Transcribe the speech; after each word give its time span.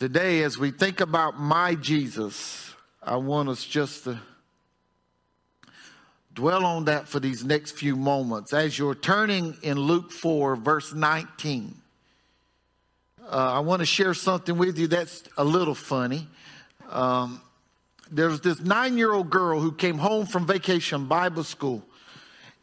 Today, 0.00 0.44
as 0.44 0.56
we 0.56 0.70
think 0.70 1.02
about 1.02 1.38
my 1.38 1.74
Jesus, 1.74 2.72
I 3.02 3.16
want 3.16 3.50
us 3.50 3.62
just 3.62 4.04
to 4.04 4.18
dwell 6.32 6.64
on 6.64 6.86
that 6.86 7.06
for 7.06 7.20
these 7.20 7.44
next 7.44 7.72
few 7.72 7.96
moments. 7.96 8.54
As 8.54 8.78
you're 8.78 8.94
turning 8.94 9.58
in 9.60 9.78
Luke 9.78 10.10
4, 10.10 10.56
verse 10.56 10.94
19, 10.94 11.74
uh, 13.22 13.26
I 13.30 13.58
want 13.58 13.80
to 13.80 13.86
share 13.86 14.14
something 14.14 14.56
with 14.56 14.78
you 14.78 14.86
that's 14.86 15.24
a 15.36 15.44
little 15.44 15.74
funny. 15.74 16.26
Um, 16.88 17.42
there's 18.10 18.40
this 18.40 18.58
nine 18.58 18.96
year 18.96 19.12
old 19.12 19.28
girl 19.28 19.60
who 19.60 19.70
came 19.70 19.98
home 19.98 20.24
from 20.24 20.46
vacation 20.46 21.08
Bible 21.08 21.44
school, 21.44 21.84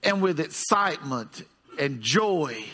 and 0.02 0.24
with 0.24 0.40
excitement 0.40 1.44
and 1.78 2.02
joy, 2.02 2.66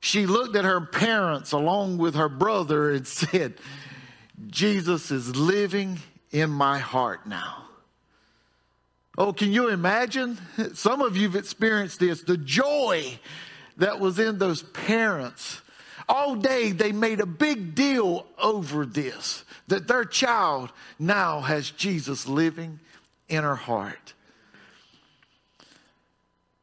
she 0.00 0.26
looked 0.26 0.56
at 0.56 0.64
her 0.64 0.80
parents 0.80 1.52
along 1.52 1.98
with 1.98 2.14
her 2.14 2.28
brother 2.28 2.90
and 2.90 3.06
said, 3.06 3.54
Jesus 4.48 5.10
is 5.10 5.36
living 5.36 5.98
in 6.30 6.50
my 6.50 6.78
heart 6.78 7.26
now. 7.26 7.64
Oh, 9.18 9.32
can 9.32 9.52
you 9.52 9.68
imagine? 9.68 10.38
Some 10.72 11.02
of 11.02 11.16
you've 11.16 11.36
experienced 11.36 12.00
this 12.00 12.22
the 12.22 12.38
joy 12.38 13.18
that 13.76 14.00
was 14.00 14.18
in 14.18 14.38
those 14.38 14.62
parents. 14.62 15.60
All 16.08 16.34
day 16.34 16.72
they 16.72 16.92
made 16.92 17.20
a 17.20 17.26
big 17.26 17.74
deal 17.74 18.26
over 18.38 18.86
this 18.86 19.44
that 19.68 19.86
their 19.86 20.04
child 20.04 20.72
now 20.98 21.40
has 21.40 21.70
Jesus 21.70 22.26
living 22.26 22.80
in 23.28 23.44
her 23.44 23.56
heart. 23.56 24.14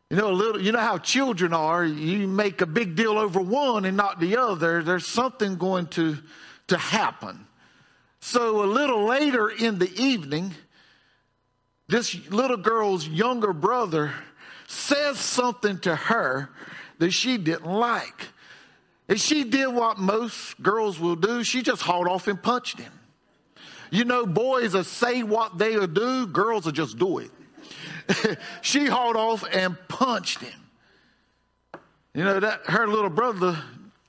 You 0.09 0.17
know, 0.17 0.31
a 0.31 0.33
little, 0.33 0.61
you 0.61 0.71
know 0.71 0.79
how 0.79 0.97
children 0.97 1.53
are. 1.53 1.83
You 1.83 2.27
make 2.27 2.61
a 2.61 2.65
big 2.65 2.95
deal 2.95 3.17
over 3.17 3.41
one 3.41 3.83
and 3.85 3.97
not 3.97 4.19
the 4.19 4.37
other. 4.37 4.81
There's 4.81 5.05
something 5.05 5.57
going 5.57 5.87
to, 5.87 6.17
to 6.67 6.77
happen. 6.77 7.45
So 8.21 8.63
a 8.63 8.67
little 8.67 9.05
later 9.05 9.49
in 9.49 9.79
the 9.79 9.91
evening, 10.01 10.53
this 11.87 12.15
little 12.29 12.57
girl's 12.57 13.07
younger 13.07 13.53
brother 13.53 14.13
says 14.67 15.17
something 15.19 15.79
to 15.79 15.95
her 15.95 16.49
that 16.99 17.11
she 17.11 17.37
didn't 17.37 17.71
like. 17.71 18.27
And 19.09 19.19
she 19.19 19.43
did 19.43 19.67
what 19.67 19.97
most 19.97 20.61
girls 20.61 20.99
will 20.99 21.15
do. 21.15 21.43
She 21.43 21.61
just 21.61 21.81
hauled 21.81 22.07
off 22.07 22.27
and 22.27 22.41
punched 22.41 22.79
him. 22.79 22.91
You 23.89 24.03
know, 24.03 24.25
boys 24.25 24.73
will 24.73 24.83
say 24.83 25.23
what 25.23 25.57
they'll 25.57 25.87
do, 25.87 26.27
girls 26.27 26.65
will 26.65 26.73
just 26.73 26.97
do 26.97 27.19
it. 27.19 27.31
she 28.61 28.85
hauled 28.85 29.15
off 29.15 29.43
and 29.51 29.77
punched 29.87 30.39
him. 30.41 30.59
You 32.13 32.23
know, 32.23 32.39
that 32.39 32.61
her 32.65 32.87
little 32.87 33.09
brother, 33.09 33.57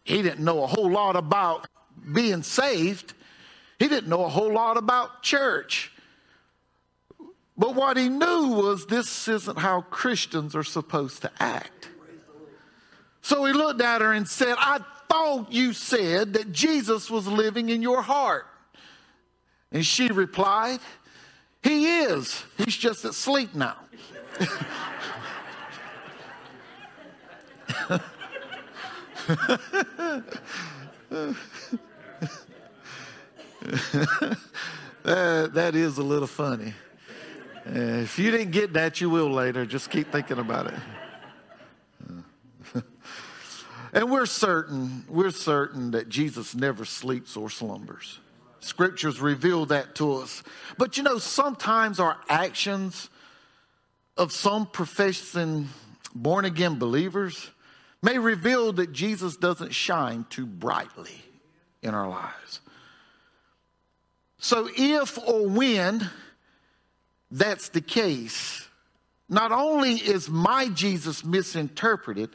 he 0.04 0.22
didn't 0.22 0.44
know 0.44 0.62
a 0.62 0.66
whole 0.66 0.90
lot 0.90 1.16
about 1.16 1.66
being 2.12 2.42
saved. 2.42 3.14
He 3.78 3.88
didn't 3.88 4.08
know 4.08 4.24
a 4.24 4.28
whole 4.28 4.52
lot 4.52 4.76
about 4.76 5.22
church. 5.22 5.92
But 7.56 7.74
what 7.74 7.96
he 7.96 8.08
knew 8.08 8.48
was 8.48 8.86
this 8.86 9.28
isn't 9.28 9.58
how 9.58 9.82
Christians 9.82 10.54
are 10.54 10.64
supposed 10.64 11.22
to 11.22 11.30
act. 11.40 11.88
So 13.20 13.44
he 13.44 13.52
looked 13.52 13.82
at 13.82 14.00
her 14.00 14.12
and 14.12 14.26
said, 14.26 14.54
I 14.58 14.80
thought 15.08 15.52
you 15.52 15.72
said 15.72 16.34
that 16.34 16.52
Jesus 16.52 17.10
was 17.10 17.26
living 17.26 17.68
in 17.68 17.82
your 17.82 18.00
heart. 18.00 18.46
And 19.70 19.84
she 19.84 20.08
replied, 20.08 20.78
He 21.62 22.00
is. 22.00 22.44
He's 22.56 22.76
just 22.76 23.04
asleep 23.04 23.54
now. 23.54 23.76
that, 35.02 35.72
is 35.74 35.98
a 35.98 36.02
little 36.02 36.26
funny. 36.26 36.72
Uh, 37.66 38.02
if 38.02 38.18
you 38.18 38.30
didn't 38.30 38.52
get 38.52 38.72
that, 38.72 39.00
you 39.00 39.10
will 39.10 39.30
later. 39.30 39.66
Just 39.66 39.90
keep 39.90 40.10
thinking 40.10 40.38
about 40.38 40.68
it. 40.68 42.84
and 43.92 44.10
we're 44.10 44.26
certain, 44.26 45.04
we're 45.08 45.30
certain 45.30 45.90
that 45.90 46.08
Jesus 46.08 46.54
never 46.54 46.84
sleeps 46.84 47.36
or 47.36 47.50
slumbers. 47.50 48.20
Scriptures 48.60 49.20
reveal 49.20 49.66
that 49.66 49.94
to 49.96 50.14
us. 50.14 50.42
But 50.76 50.96
you 50.96 51.02
know, 51.02 51.18
sometimes 51.18 52.00
our 52.00 52.16
actions 52.28 53.08
of 54.16 54.32
some 54.32 54.66
professing 54.66 55.68
born 56.14 56.44
again 56.44 56.78
believers 56.78 57.50
may 58.02 58.18
reveal 58.18 58.72
that 58.74 58.92
Jesus 58.92 59.36
doesn't 59.36 59.72
shine 59.72 60.26
too 60.30 60.46
brightly 60.46 61.14
in 61.82 61.94
our 61.94 62.08
lives. 62.08 62.60
So, 64.38 64.68
if 64.76 65.18
or 65.18 65.48
when 65.48 66.08
that's 67.30 67.70
the 67.70 67.80
case, 67.80 68.66
not 69.28 69.52
only 69.52 69.94
is 69.94 70.28
my 70.28 70.68
Jesus 70.68 71.24
misinterpreted 71.24 72.30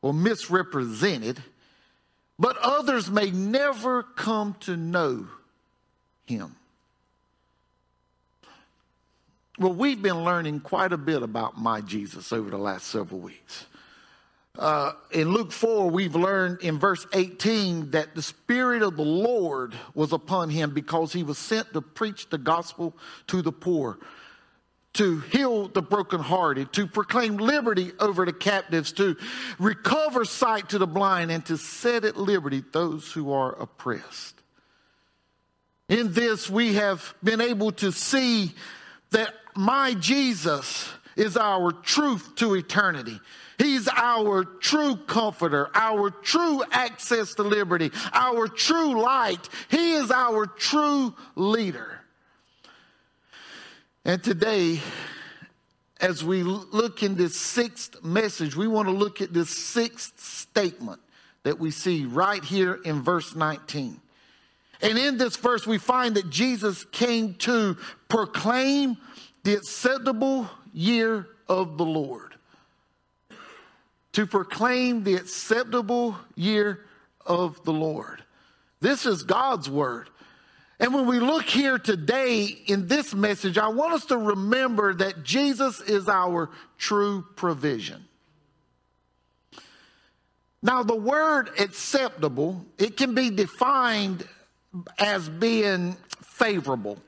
or 0.00 0.14
misrepresented, 0.14 1.42
but 2.38 2.56
others 2.58 3.10
may 3.10 3.30
never 3.30 4.02
come 4.02 4.54
to 4.60 4.76
know 4.76 5.26
him. 6.26 6.56
Well, 9.58 9.74
we've 9.74 10.00
been 10.00 10.24
learning 10.24 10.60
quite 10.60 10.92
a 10.92 10.98
bit 10.98 11.22
about 11.22 11.58
my 11.58 11.82
Jesus 11.82 12.32
over 12.32 12.50
the 12.50 12.58
last 12.58 12.86
several 12.86 13.20
weeks. 13.20 13.66
Uh, 14.58 14.92
in 15.10 15.30
Luke 15.30 15.50
4, 15.50 15.88
we've 15.88 16.14
learned 16.14 16.60
in 16.60 16.78
verse 16.78 17.06
18 17.14 17.92
that 17.92 18.14
the 18.14 18.22
Spirit 18.22 18.82
of 18.82 18.96
the 18.96 19.04
Lord 19.04 19.74
was 19.94 20.12
upon 20.12 20.50
him 20.50 20.74
because 20.74 21.12
he 21.12 21.22
was 21.22 21.38
sent 21.38 21.72
to 21.72 21.80
preach 21.80 22.28
the 22.28 22.38
gospel 22.38 22.94
to 23.28 23.40
the 23.40 23.52
poor, 23.52 23.98
to 24.94 25.20
heal 25.20 25.68
the 25.68 25.80
brokenhearted, 25.80 26.70
to 26.74 26.86
proclaim 26.86 27.38
liberty 27.38 27.92
over 27.98 28.26
the 28.26 28.32
captives, 28.32 28.92
to 28.92 29.16
recover 29.58 30.26
sight 30.26 30.68
to 30.70 30.78
the 30.78 30.86
blind, 30.86 31.30
and 31.30 31.46
to 31.46 31.56
set 31.56 32.04
at 32.04 32.18
liberty 32.18 32.62
those 32.72 33.10
who 33.10 33.32
are 33.32 33.52
oppressed. 33.58 34.41
In 35.92 36.14
this, 36.14 36.48
we 36.48 36.72
have 36.72 37.14
been 37.22 37.42
able 37.42 37.70
to 37.72 37.92
see 37.92 38.54
that 39.10 39.34
my 39.54 39.92
Jesus 39.92 40.88
is 41.16 41.36
our 41.36 41.70
truth 41.70 42.34
to 42.36 42.54
eternity. 42.54 43.20
He's 43.58 43.88
our 43.88 44.42
true 44.42 44.96
comforter, 44.96 45.68
our 45.74 46.08
true 46.10 46.62
access 46.72 47.34
to 47.34 47.42
liberty, 47.42 47.90
our 48.14 48.48
true 48.48 49.02
light. 49.02 49.46
He 49.68 49.92
is 49.92 50.10
our 50.10 50.46
true 50.46 51.14
leader. 51.36 52.00
And 54.06 54.24
today, 54.24 54.80
as 56.00 56.24
we 56.24 56.42
look 56.42 57.02
in 57.02 57.16
this 57.16 57.36
sixth 57.36 58.02
message, 58.02 58.56
we 58.56 58.66
want 58.66 58.88
to 58.88 58.94
look 58.94 59.20
at 59.20 59.34
this 59.34 59.50
sixth 59.50 60.18
statement 60.18 61.02
that 61.42 61.58
we 61.58 61.70
see 61.70 62.06
right 62.06 62.42
here 62.42 62.80
in 62.82 63.02
verse 63.02 63.34
19. 63.34 64.00
And 64.82 64.98
in 64.98 65.16
this 65.16 65.36
verse, 65.36 65.66
we 65.66 65.78
find 65.78 66.16
that 66.16 66.28
Jesus 66.28 66.84
came 66.86 67.34
to 67.34 67.76
proclaim 68.08 68.98
the 69.44 69.54
acceptable 69.54 70.50
year 70.74 71.28
of 71.48 71.78
the 71.78 71.84
Lord. 71.84 72.34
To 74.14 74.26
proclaim 74.26 75.04
the 75.04 75.14
acceptable 75.14 76.16
year 76.34 76.84
of 77.24 77.62
the 77.64 77.72
Lord. 77.72 78.24
This 78.80 79.06
is 79.06 79.22
God's 79.22 79.70
word. 79.70 80.10
And 80.80 80.92
when 80.92 81.06
we 81.06 81.20
look 81.20 81.44
here 81.44 81.78
today 81.78 82.44
in 82.66 82.88
this 82.88 83.14
message, 83.14 83.56
I 83.56 83.68
want 83.68 83.92
us 83.92 84.06
to 84.06 84.18
remember 84.18 84.92
that 84.94 85.22
Jesus 85.22 85.80
is 85.80 86.08
our 86.08 86.50
true 86.76 87.24
provision. 87.36 88.04
Now, 90.60 90.82
the 90.82 90.96
word 90.96 91.50
acceptable, 91.58 92.66
it 92.78 92.96
can 92.96 93.14
be 93.14 93.30
defined 93.30 94.26
as 94.98 95.28
being 95.28 95.96
favorable. 96.22 96.98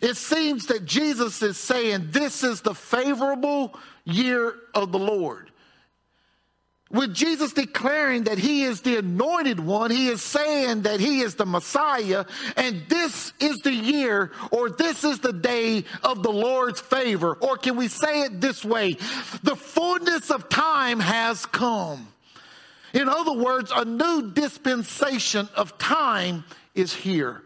It 0.00 0.16
seems 0.16 0.66
that 0.66 0.84
Jesus 0.84 1.42
is 1.42 1.56
saying 1.56 2.08
this 2.10 2.44
is 2.44 2.60
the 2.60 2.74
favorable 2.74 3.78
year 4.04 4.54
of 4.74 4.92
the 4.92 4.98
Lord. 4.98 5.50
With 6.90 7.12
Jesus 7.12 7.52
declaring 7.52 8.24
that 8.24 8.38
he 8.38 8.62
is 8.62 8.82
the 8.82 8.98
anointed 8.98 9.58
one, 9.58 9.90
he 9.90 10.08
is 10.08 10.22
saying 10.22 10.82
that 10.82 11.00
he 11.00 11.22
is 11.22 11.34
the 11.34 11.46
Messiah, 11.46 12.24
and 12.56 12.82
this 12.88 13.32
is 13.40 13.58
the 13.60 13.72
year 13.72 14.30
or 14.52 14.70
this 14.70 15.02
is 15.02 15.18
the 15.18 15.32
day 15.32 15.84
of 16.04 16.22
the 16.22 16.30
Lord's 16.30 16.80
favor. 16.80 17.34
Or 17.34 17.56
can 17.56 17.76
we 17.76 17.88
say 17.88 18.22
it 18.22 18.40
this 18.40 18.64
way? 18.64 18.92
The 19.42 19.56
fullness 19.56 20.30
of 20.30 20.48
time 20.48 21.00
has 21.00 21.46
come. 21.46 22.06
In 22.94 23.08
other 23.08 23.32
words, 23.32 23.72
a 23.74 23.84
new 23.84 24.30
dispensation 24.32 25.48
of 25.56 25.76
time 25.78 26.44
is 26.74 26.94
here. 26.94 27.42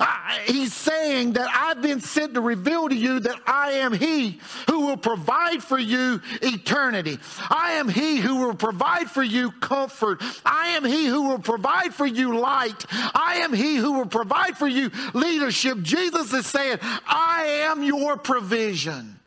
I, 0.00 0.40
he's 0.46 0.74
saying 0.74 1.34
that 1.34 1.48
I've 1.54 1.80
been 1.80 2.00
sent 2.00 2.34
to 2.34 2.40
reveal 2.40 2.88
to 2.88 2.94
you 2.94 3.20
that 3.20 3.40
I 3.46 3.72
am 3.72 3.92
He 3.92 4.40
who 4.68 4.86
will 4.86 4.96
provide 4.96 5.62
for 5.62 5.78
you 5.78 6.20
eternity. 6.42 7.18
I 7.50 7.72
am 7.74 7.88
He 7.88 8.18
who 8.18 8.36
will 8.36 8.54
provide 8.54 9.10
for 9.10 9.22
you 9.22 9.52
comfort. 9.52 10.22
I 10.44 10.68
am 10.70 10.84
He 10.84 11.06
who 11.06 11.28
will 11.28 11.38
provide 11.38 11.94
for 11.94 12.06
you 12.06 12.38
light. 12.38 12.84
I 12.90 13.40
am 13.42 13.52
He 13.52 13.76
who 13.76 13.92
will 13.92 14.06
provide 14.06 14.56
for 14.56 14.66
you 14.66 14.90
leadership. 15.14 15.82
Jesus 15.82 16.32
is 16.32 16.46
saying, 16.46 16.78
I 17.06 17.66
am 17.68 17.82
your 17.82 18.16
provision. 18.16 19.20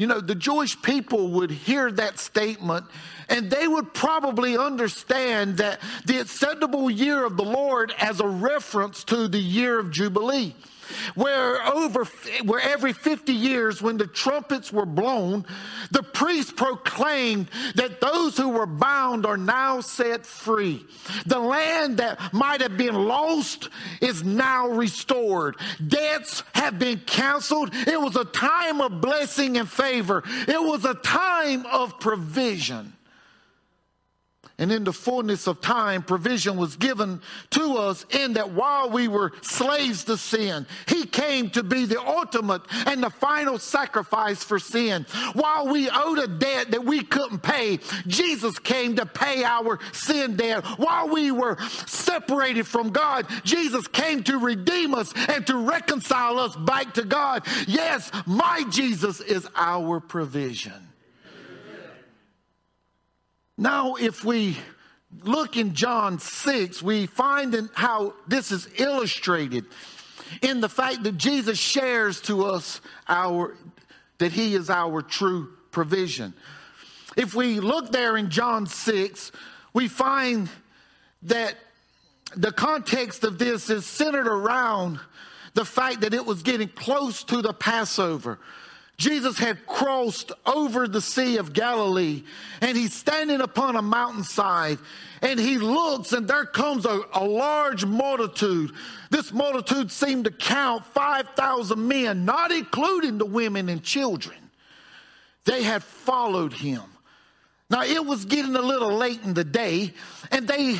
You 0.00 0.06
know, 0.06 0.18
the 0.18 0.34
Jewish 0.34 0.80
people 0.80 1.28
would 1.32 1.50
hear 1.50 1.92
that 1.92 2.18
statement 2.18 2.86
and 3.28 3.50
they 3.50 3.68
would 3.68 3.92
probably 3.92 4.56
understand 4.56 5.58
that 5.58 5.78
the 6.06 6.20
acceptable 6.20 6.90
year 6.90 7.22
of 7.22 7.36
the 7.36 7.44
Lord 7.44 7.92
as 7.98 8.18
a 8.18 8.26
reference 8.26 9.04
to 9.04 9.28
the 9.28 9.38
year 9.38 9.78
of 9.78 9.90
Jubilee 9.90 10.54
where 11.14 11.62
over 11.66 12.04
where 12.44 12.60
every 12.60 12.92
50 12.92 13.32
years 13.32 13.82
when 13.82 13.96
the 13.96 14.06
trumpets 14.06 14.72
were 14.72 14.86
blown 14.86 15.44
the 15.90 16.02
priest 16.02 16.56
proclaimed 16.56 17.48
that 17.74 18.00
those 18.00 18.36
who 18.36 18.50
were 18.50 18.66
bound 18.66 19.26
are 19.26 19.36
now 19.36 19.80
set 19.80 20.24
free. 20.24 20.84
The 21.26 21.38
land 21.38 21.98
that 21.98 22.32
might 22.32 22.60
have 22.60 22.76
been 22.76 22.94
lost 22.94 23.68
is 24.00 24.22
now 24.22 24.68
restored. 24.68 25.56
Debts 25.86 26.42
have 26.54 26.78
been 26.78 27.00
canceled. 27.00 27.70
It 27.72 28.00
was 28.00 28.16
a 28.16 28.24
time 28.24 28.80
of 28.80 29.00
blessing 29.00 29.56
and 29.56 29.68
favor. 29.68 30.22
It 30.26 30.62
was 30.62 30.84
a 30.84 30.94
time 30.94 31.66
of 31.66 31.98
provision 31.98 32.92
and 34.60 34.70
in 34.70 34.84
the 34.84 34.92
fullness 34.92 35.48
of 35.48 35.62
time, 35.62 36.02
provision 36.02 36.58
was 36.58 36.76
given 36.76 37.22
to 37.48 37.78
us 37.78 38.04
in 38.10 38.34
that 38.34 38.50
while 38.50 38.90
we 38.90 39.08
were 39.08 39.32
slaves 39.40 40.04
to 40.04 40.18
sin, 40.18 40.66
He 40.86 41.06
came 41.06 41.48
to 41.50 41.62
be 41.62 41.86
the 41.86 41.98
ultimate 41.98 42.60
and 42.86 43.02
the 43.02 43.08
final 43.08 43.58
sacrifice 43.58 44.44
for 44.44 44.58
sin. 44.58 45.06
While 45.32 45.68
we 45.68 45.88
owed 45.88 46.18
a 46.18 46.28
debt 46.28 46.72
that 46.72 46.84
we 46.84 47.02
couldn't 47.02 47.38
pay, 47.38 47.78
Jesus 48.06 48.58
came 48.58 48.96
to 48.96 49.06
pay 49.06 49.44
our 49.44 49.80
sin 49.92 50.36
debt. 50.36 50.62
While 50.78 51.08
we 51.08 51.32
were 51.32 51.56
separated 51.86 52.66
from 52.66 52.90
God, 52.90 53.26
Jesus 53.44 53.88
came 53.88 54.22
to 54.24 54.36
redeem 54.36 54.94
us 54.94 55.10
and 55.30 55.46
to 55.46 55.56
reconcile 55.56 56.38
us 56.38 56.54
back 56.54 56.92
to 56.94 57.04
God. 57.04 57.46
Yes, 57.66 58.10
my 58.26 58.64
Jesus 58.68 59.20
is 59.22 59.48
our 59.56 60.00
provision. 60.00 60.90
Now, 63.60 63.96
if 63.96 64.24
we 64.24 64.56
look 65.22 65.58
in 65.58 65.74
John 65.74 66.18
6, 66.18 66.82
we 66.82 67.04
find 67.04 67.68
how 67.74 68.14
this 68.26 68.52
is 68.52 68.66
illustrated 68.78 69.66
in 70.40 70.62
the 70.62 70.68
fact 70.70 71.02
that 71.02 71.18
Jesus 71.18 71.58
shares 71.58 72.22
to 72.22 72.46
us 72.46 72.80
our 73.06 73.54
that 74.16 74.32
he 74.32 74.54
is 74.54 74.70
our 74.70 75.02
true 75.02 75.50
provision. 75.72 76.32
If 77.18 77.34
we 77.34 77.60
look 77.60 77.92
there 77.92 78.16
in 78.16 78.30
John 78.30 78.66
6, 78.66 79.30
we 79.74 79.88
find 79.88 80.48
that 81.24 81.54
the 82.34 82.52
context 82.52 83.24
of 83.24 83.38
this 83.38 83.68
is 83.68 83.84
centered 83.84 84.26
around 84.26 85.00
the 85.52 85.66
fact 85.66 86.00
that 86.00 86.14
it 86.14 86.24
was 86.24 86.42
getting 86.42 86.68
close 86.68 87.24
to 87.24 87.42
the 87.42 87.52
Passover. 87.52 88.38
Jesus 89.00 89.38
had 89.38 89.66
crossed 89.66 90.30
over 90.44 90.86
the 90.86 91.00
Sea 91.00 91.38
of 91.38 91.54
Galilee 91.54 92.22
and 92.60 92.76
he's 92.76 92.92
standing 92.92 93.40
upon 93.40 93.76
a 93.76 93.80
mountainside 93.80 94.78
and 95.22 95.40
he 95.40 95.56
looks 95.56 96.12
and 96.12 96.28
there 96.28 96.44
comes 96.44 96.84
a, 96.84 97.00
a 97.14 97.24
large 97.24 97.86
multitude. 97.86 98.72
This 99.08 99.32
multitude 99.32 99.90
seemed 99.90 100.26
to 100.26 100.30
count 100.30 100.84
5,000 100.84 101.88
men, 101.88 102.26
not 102.26 102.52
including 102.52 103.16
the 103.16 103.24
women 103.24 103.70
and 103.70 103.82
children. 103.82 104.36
They 105.46 105.62
had 105.62 105.82
followed 105.82 106.52
him. 106.52 106.82
Now 107.70 107.84
it 107.84 108.04
was 108.04 108.26
getting 108.26 108.54
a 108.54 108.60
little 108.60 108.92
late 108.92 109.22
in 109.24 109.32
the 109.32 109.44
day 109.44 109.94
and 110.30 110.46
they 110.46 110.78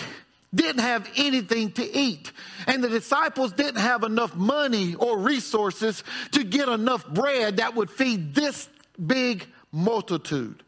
didn't 0.55 0.81
have 0.81 1.08
anything 1.17 1.73
to 1.73 1.97
eat. 1.97 2.32
And 2.67 2.82
the 2.82 2.88
disciples 2.88 3.52
didn't 3.52 3.81
have 3.81 4.02
enough 4.02 4.35
money 4.35 4.94
or 4.94 5.19
resources 5.19 6.02
to 6.32 6.44
get 6.44 6.69
enough 6.69 7.06
bread 7.08 7.58
that 7.58 7.75
would 7.75 7.91
feed 7.91 8.35
this 8.35 8.69
big 9.05 9.47
multitude. 9.73 10.62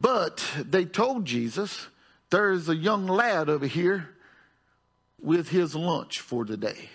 But 0.00 0.44
they 0.58 0.84
told 0.84 1.24
Jesus, 1.24 1.86
There's 2.30 2.68
a 2.68 2.76
young 2.76 3.06
lad 3.06 3.48
over 3.48 3.66
here 3.66 4.08
with 5.20 5.48
his 5.48 5.74
lunch 5.74 6.20
for 6.20 6.44
today. 6.44 6.88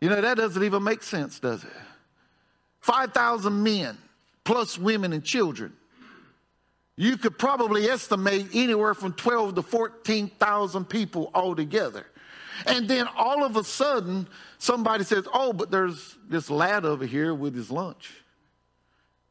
You 0.00 0.08
know, 0.08 0.20
that 0.20 0.36
doesn't 0.36 0.62
even 0.62 0.82
make 0.82 1.02
sense, 1.02 1.38
does 1.40 1.62
it? 1.62 1.70
5,000 2.80 3.62
men, 3.62 3.98
plus 4.44 4.78
women 4.78 5.12
and 5.12 5.22
children 5.22 5.72
you 6.98 7.16
could 7.16 7.38
probably 7.38 7.88
estimate 7.88 8.48
anywhere 8.52 8.92
from 8.92 9.12
12 9.12 9.54
to 9.54 9.62
14,000 9.62 10.84
people 10.84 11.30
altogether. 11.32 12.04
And 12.66 12.88
then 12.88 13.06
all 13.16 13.44
of 13.44 13.54
a 13.54 13.62
sudden, 13.62 14.26
somebody 14.58 15.04
says, 15.04 15.24
Oh, 15.32 15.52
but 15.52 15.70
there's 15.70 16.18
this 16.28 16.50
lad 16.50 16.84
over 16.84 17.06
here 17.06 17.32
with 17.32 17.54
his 17.54 17.70
lunch. 17.70 18.10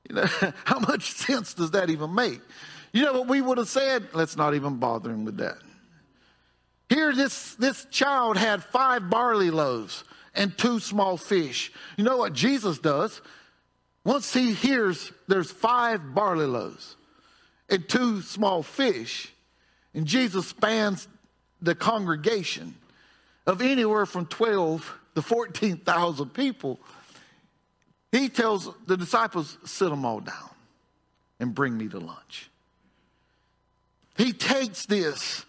You 0.10 0.16
know, 0.16 0.25
how 0.64 0.80
much 0.80 1.12
sense 1.12 1.54
does 1.54 1.72
that 1.72 1.90
even 1.90 2.16
make? 2.16 2.40
You 2.94 3.04
know 3.04 3.12
what 3.12 3.28
we 3.28 3.42
would 3.42 3.58
have 3.58 3.68
said? 3.68 4.08
Let's 4.13 4.38
not 4.38 4.56
even 4.56 4.78
bother 4.78 5.12
him 5.12 5.25
with 5.25 5.36
that. 5.38 5.58
Here, 6.88 7.13
this, 7.13 7.56
this 7.56 7.86
child 7.92 8.38
had 8.38 8.63
five 8.63 9.10
barley 9.10 9.52
loaves 9.52 10.06
and 10.34 10.58
two 10.58 10.80
small 10.80 11.18
fish. 11.18 11.74
You 11.98 12.06
know 12.06 12.16
what 12.16 12.31
Jesus 12.31 12.80
does? 12.80 13.22
Once 14.06 14.34
he 14.34 14.54
hears 14.54 15.12
there's 15.28 15.52
five 15.52 16.16
barley 16.16 16.46
loaves, 16.46 16.97
and 17.69 17.88
two 17.88 18.22
small 18.22 18.64
fish. 18.64 19.31
And 19.94 20.06
Jesus 20.06 20.48
spans 20.48 21.08
the 21.62 21.75
congregation 21.75 22.75
of 23.46 23.62
anywhere 23.62 24.06
from 24.06 24.25
12 24.25 25.00
to 25.16 25.22
14,000 25.22 26.30
people. 26.30 26.80
He 28.12 28.30
tells 28.30 28.69
the 28.86 28.98
disciples, 28.98 29.58
sit 29.66 29.90
them 29.90 30.06
all 30.06 30.19
down 30.19 30.50
and 31.40 31.54
bring 31.54 31.78
me 31.78 31.88
to 31.90 32.00
lunch. 32.00 32.50
He 34.16 34.34
takes 34.34 34.86
this 34.86 35.46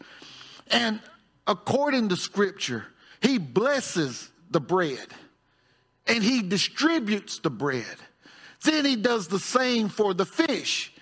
and 0.70 1.00
according 1.46 2.10
to 2.10 2.16
scripture, 2.16 2.86
he 3.20 3.38
blesses 3.38 4.30
the 4.50 4.60
bread 4.60 5.06
and 6.06 6.22
he 6.22 6.42
distributes 6.42 7.38
the 7.38 7.50
bread. 7.50 7.84
Then 8.64 8.84
he 8.84 8.96
does 8.96 9.28
the 9.28 9.38
same 9.38 9.88
for 9.88 10.14
the 10.14 10.26
fish. 10.26 10.92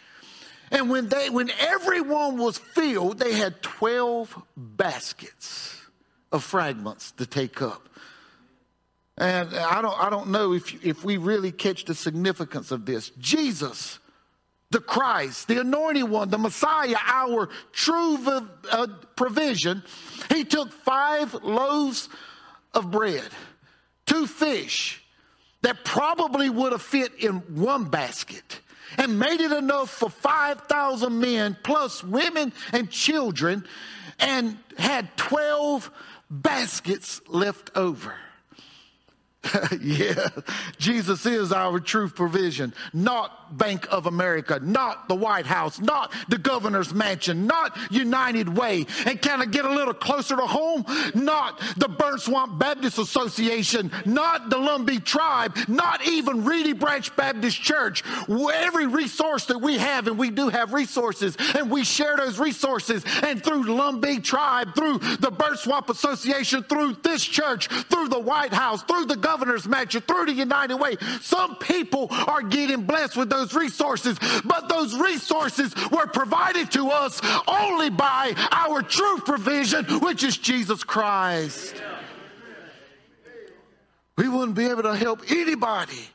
And 0.70 0.90
when 0.90 1.08
they 1.08 1.30
when 1.30 1.50
everyone 1.58 2.38
was 2.38 2.58
filled, 2.58 3.18
they 3.18 3.34
had 3.34 3.62
12 3.62 4.42
baskets 4.56 5.80
of 6.32 6.42
fragments 6.42 7.12
to 7.12 7.26
take 7.26 7.62
up. 7.62 7.88
And 9.16 9.54
I 9.54 9.80
don't 9.80 9.98
I 9.98 10.10
don't 10.10 10.30
know 10.30 10.52
if 10.52 10.84
if 10.84 11.04
we 11.04 11.16
really 11.16 11.52
catch 11.52 11.84
the 11.84 11.94
significance 11.94 12.70
of 12.70 12.84
this. 12.84 13.10
Jesus 13.18 13.98
the 14.70 14.80
Christ, 14.80 15.48
the 15.48 15.60
anointed 15.60 16.04
one, 16.04 16.28
the 16.28 16.38
Messiah, 16.38 16.96
our 17.06 17.48
true 17.72 18.18
uh, 18.70 18.86
provision, 19.14 19.82
he 20.32 20.44
took 20.44 20.72
five 20.72 21.34
loaves 21.34 22.08
of 22.74 22.90
bread, 22.90 23.28
two 24.06 24.26
fish 24.26 25.04
that 25.62 25.84
probably 25.84 26.50
would 26.50 26.72
have 26.72 26.82
fit 26.82 27.14
in 27.18 27.36
one 27.54 27.84
basket 27.84 28.60
and 28.96 29.18
made 29.18 29.40
it 29.40 29.52
enough 29.52 29.90
for 29.90 30.10
5,000 30.10 31.18
men 31.18 31.56
plus 31.62 32.02
women 32.02 32.52
and 32.72 32.90
children 32.90 33.64
and 34.18 34.58
had 34.78 35.16
12 35.16 35.90
baskets 36.30 37.20
left 37.28 37.70
over. 37.76 38.14
yeah, 39.80 40.28
Jesus 40.78 41.24
is 41.26 41.52
our 41.52 41.78
true 41.78 42.08
provision, 42.08 42.74
not 42.92 43.45
Bank 43.52 43.86
of 43.90 44.06
America, 44.06 44.60
not 44.62 45.08
the 45.08 45.14
White 45.14 45.46
House, 45.46 45.80
not 45.80 46.12
the 46.28 46.38
governor's 46.38 46.92
mansion, 46.92 47.46
not 47.46 47.76
United 47.90 48.56
Way. 48.56 48.86
And 49.04 49.20
can 49.20 49.42
I 49.42 49.46
get 49.46 49.64
a 49.64 49.72
little 49.72 49.94
closer 49.94 50.36
to 50.36 50.46
home? 50.46 50.84
Not 51.14 51.60
the 51.76 51.88
Burnt 51.88 52.20
Swamp 52.20 52.58
Baptist 52.58 52.98
Association, 52.98 53.90
not 54.04 54.50
the 54.50 54.56
Lumbee 54.56 55.04
Tribe, 55.04 55.56
not 55.68 56.06
even 56.06 56.44
Reedy 56.44 56.72
Branch 56.72 57.14
Baptist 57.16 57.60
Church. 57.60 58.02
Every 58.28 58.86
resource 58.86 59.46
that 59.46 59.58
we 59.58 59.78
have, 59.78 60.06
and 60.06 60.18
we 60.18 60.30
do 60.30 60.48
have 60.48 60.72
resources, 60.72 61.36
and 61.54 61.70
we 61.70 61.84
share 61.84 62.16
those 62.16 62.38
resources, 62.38 63.04
and 63.22 63.42
through 63.42 63.64
the 63.64 63.72
Lumbee 63.72 64.22
Tribe, 64.22 64.74
through 64.74 64.98
the 64.98 65.30
Burnt 65.30 65.58
Swamp 65.58 65.88
Association, 65.88 66.62
through 66.64 66.96
this 67.02 67.24
church, 67.24 67.68
through 67.68 68.08
the 68.08 68.18
White 68.18 68.52
House, 68.52 68.82
through 68.82 69.06
the 69.06 69.16
governor's 69.16 69.66
mansion, 69.66 70.00
through 70.02 70.26
the 70.26 70.32
United 70.32 70.76
Way, 70.76 70.96
some 71.20 71.56
people 71.56 72.08
are 72.10 72.42
getting 72.42 72.82
blessed 72.82 73.16
with 73.16 73.30
those 73.36 73.54
resources, 73.54 74.18
but 74.44 74.68
those 74.68 74.96
resources 74.96 75.74
were 75.90 76.06
provided 76.06 76.70
to 76.72 76.88
us 76.88 77.20
only 77.46 77.90
by 77.90 78.34
our 78.50 78.82
true 78.82 79.18
provision, 79.18 79.84
which 80.00 80.24
is 80.24 80.36
Jesus 80.36 80.82
Christ. 80.82 81.82
We 84.16 84.28
wouldn't 84.28 84.56
be 84.56 84.66
able 84.66 84.82
to 84.84 84.96
help 84.96 85.20
anybody 85.30 86.08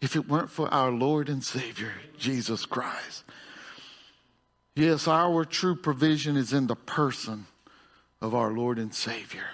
if 0.00 0.16
it 0.16 0.28
weren't 0.28 0.50
for 0.50 0.68
our 0.74 0.90
Lord 0.90 1.28
and 1.28 1.42
Savior, 1.42 1.92
Jesus 2.18 2.66
Christ. 2.66 3.22
Yes, 4.74 5.06
our 5.06 5.44
true 5.44 5.76
provision 5.76 6.36
is 6.36 6.52
in 6.52 6.66
the 6.66 6.74
person 6.74 7.46
of 8.20 8.34
our 8.34 8.52
Lord 8.52 8.78
and 8.78 8.92
Savior. 8.92 9.44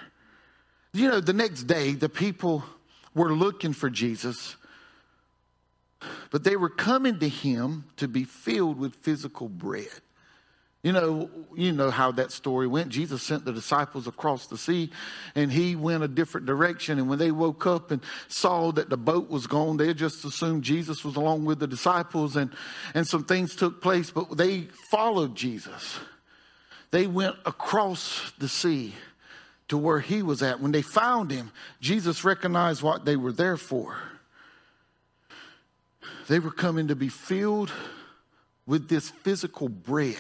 You 0.95 1.09
know, 1.09 1.21
the 1.21 1.33
next 1.33 1.65
day, 1.65 1.93
the 1.93 2.09
people 2.09 2.65
were 3.15 3.33
looking 3.33 3.73
for 3.73 3.91
Jesus, 3.91 4.57
but 6.31 6.45
they 6.45 6.57
were 6.57 6.69
coming 6.69 7.19
to 7.19 7.29
him 7.29 7.85
to 7.97 8.09
be 8.09 8.25
filled 8.25 8.79
with 8.79 8.95
physical 8.97 9.49
bread. 9.49 9.89
You 10.83 10.93
know, 10.93 11.29
you 11.57 11.73
know 11.73 11.91
how 11.91 12.13
that 12.13 12.31
story 12.31 12.69
went. 12.69 12.91
Jesus 12.91 13.21
sent 13.23 13.45
the 13.45 13.53
disciples 13.53 14.07
across 14.07 14.47
the 14.47 14.57
sea 14.57 14.93
and 15.35 15.51
he 15.51 15.75
went 15.75 16.05
a 16.05 16.09
different 16.09 16.47
direction. 16.47 17.01
And 17.01 17.09
when 17.09 17.19
they 17.19 17.33
woke 17.33 17.67
up 17.67 17.91
and 17.91 18.01
saw 18.29 18.71
that 18.73 18.89
the 18.89 18.97
boat 18.97 19.29
was 19.29 19.49
gone, 19.49 19.77
they 19.77 19.93
just 19.93 20.25
assumed 20.25 20.63
Jesus 20.63 21.05
was 21.05 21.17
along 21.17 21.47
with 21.47 21.59
the 21.59 21.67
disciples 21.67 22.37
and, 22.37 22.53
and 22.95 23.07
some 23.07 23.25
things 23.25 23.57
took 23.57 23.83
place, 23.83 24.11
but 24.13 24.37
they 24.37 24.69
followed 24.91 25.35
Jesus. 25.35 25.99
They 26.93 27.09
went 27.09 27.37
across 27.45 28.33
the 28.39 28.49
sea 28.49 28.95
to 29.67 29.77
where 29.77 30.01
he 30.01 30.23
was 30.23 30.43
at. 30.43 30.61
When 30.61 30.73
they 30.73 30.83
found 30.83 31.33
him, 31.33 31.51
Jesus 31.81 32.25
recognized 32.25 32.83
what 32.83 33.05
they 33.05 33.17
were 33.17 33.33
there 33.33 33.57
for. 33.57 33.97
They 36.29 36.39
were 36.39 36.51
coming 36.51 36.89
to 36.89 36.97
be 36.97 37.09
filled 37.09 37.73
with 38.67 38.89
this 38.89 39.11
physical 39.11 39.69
bread. 39.69 40.17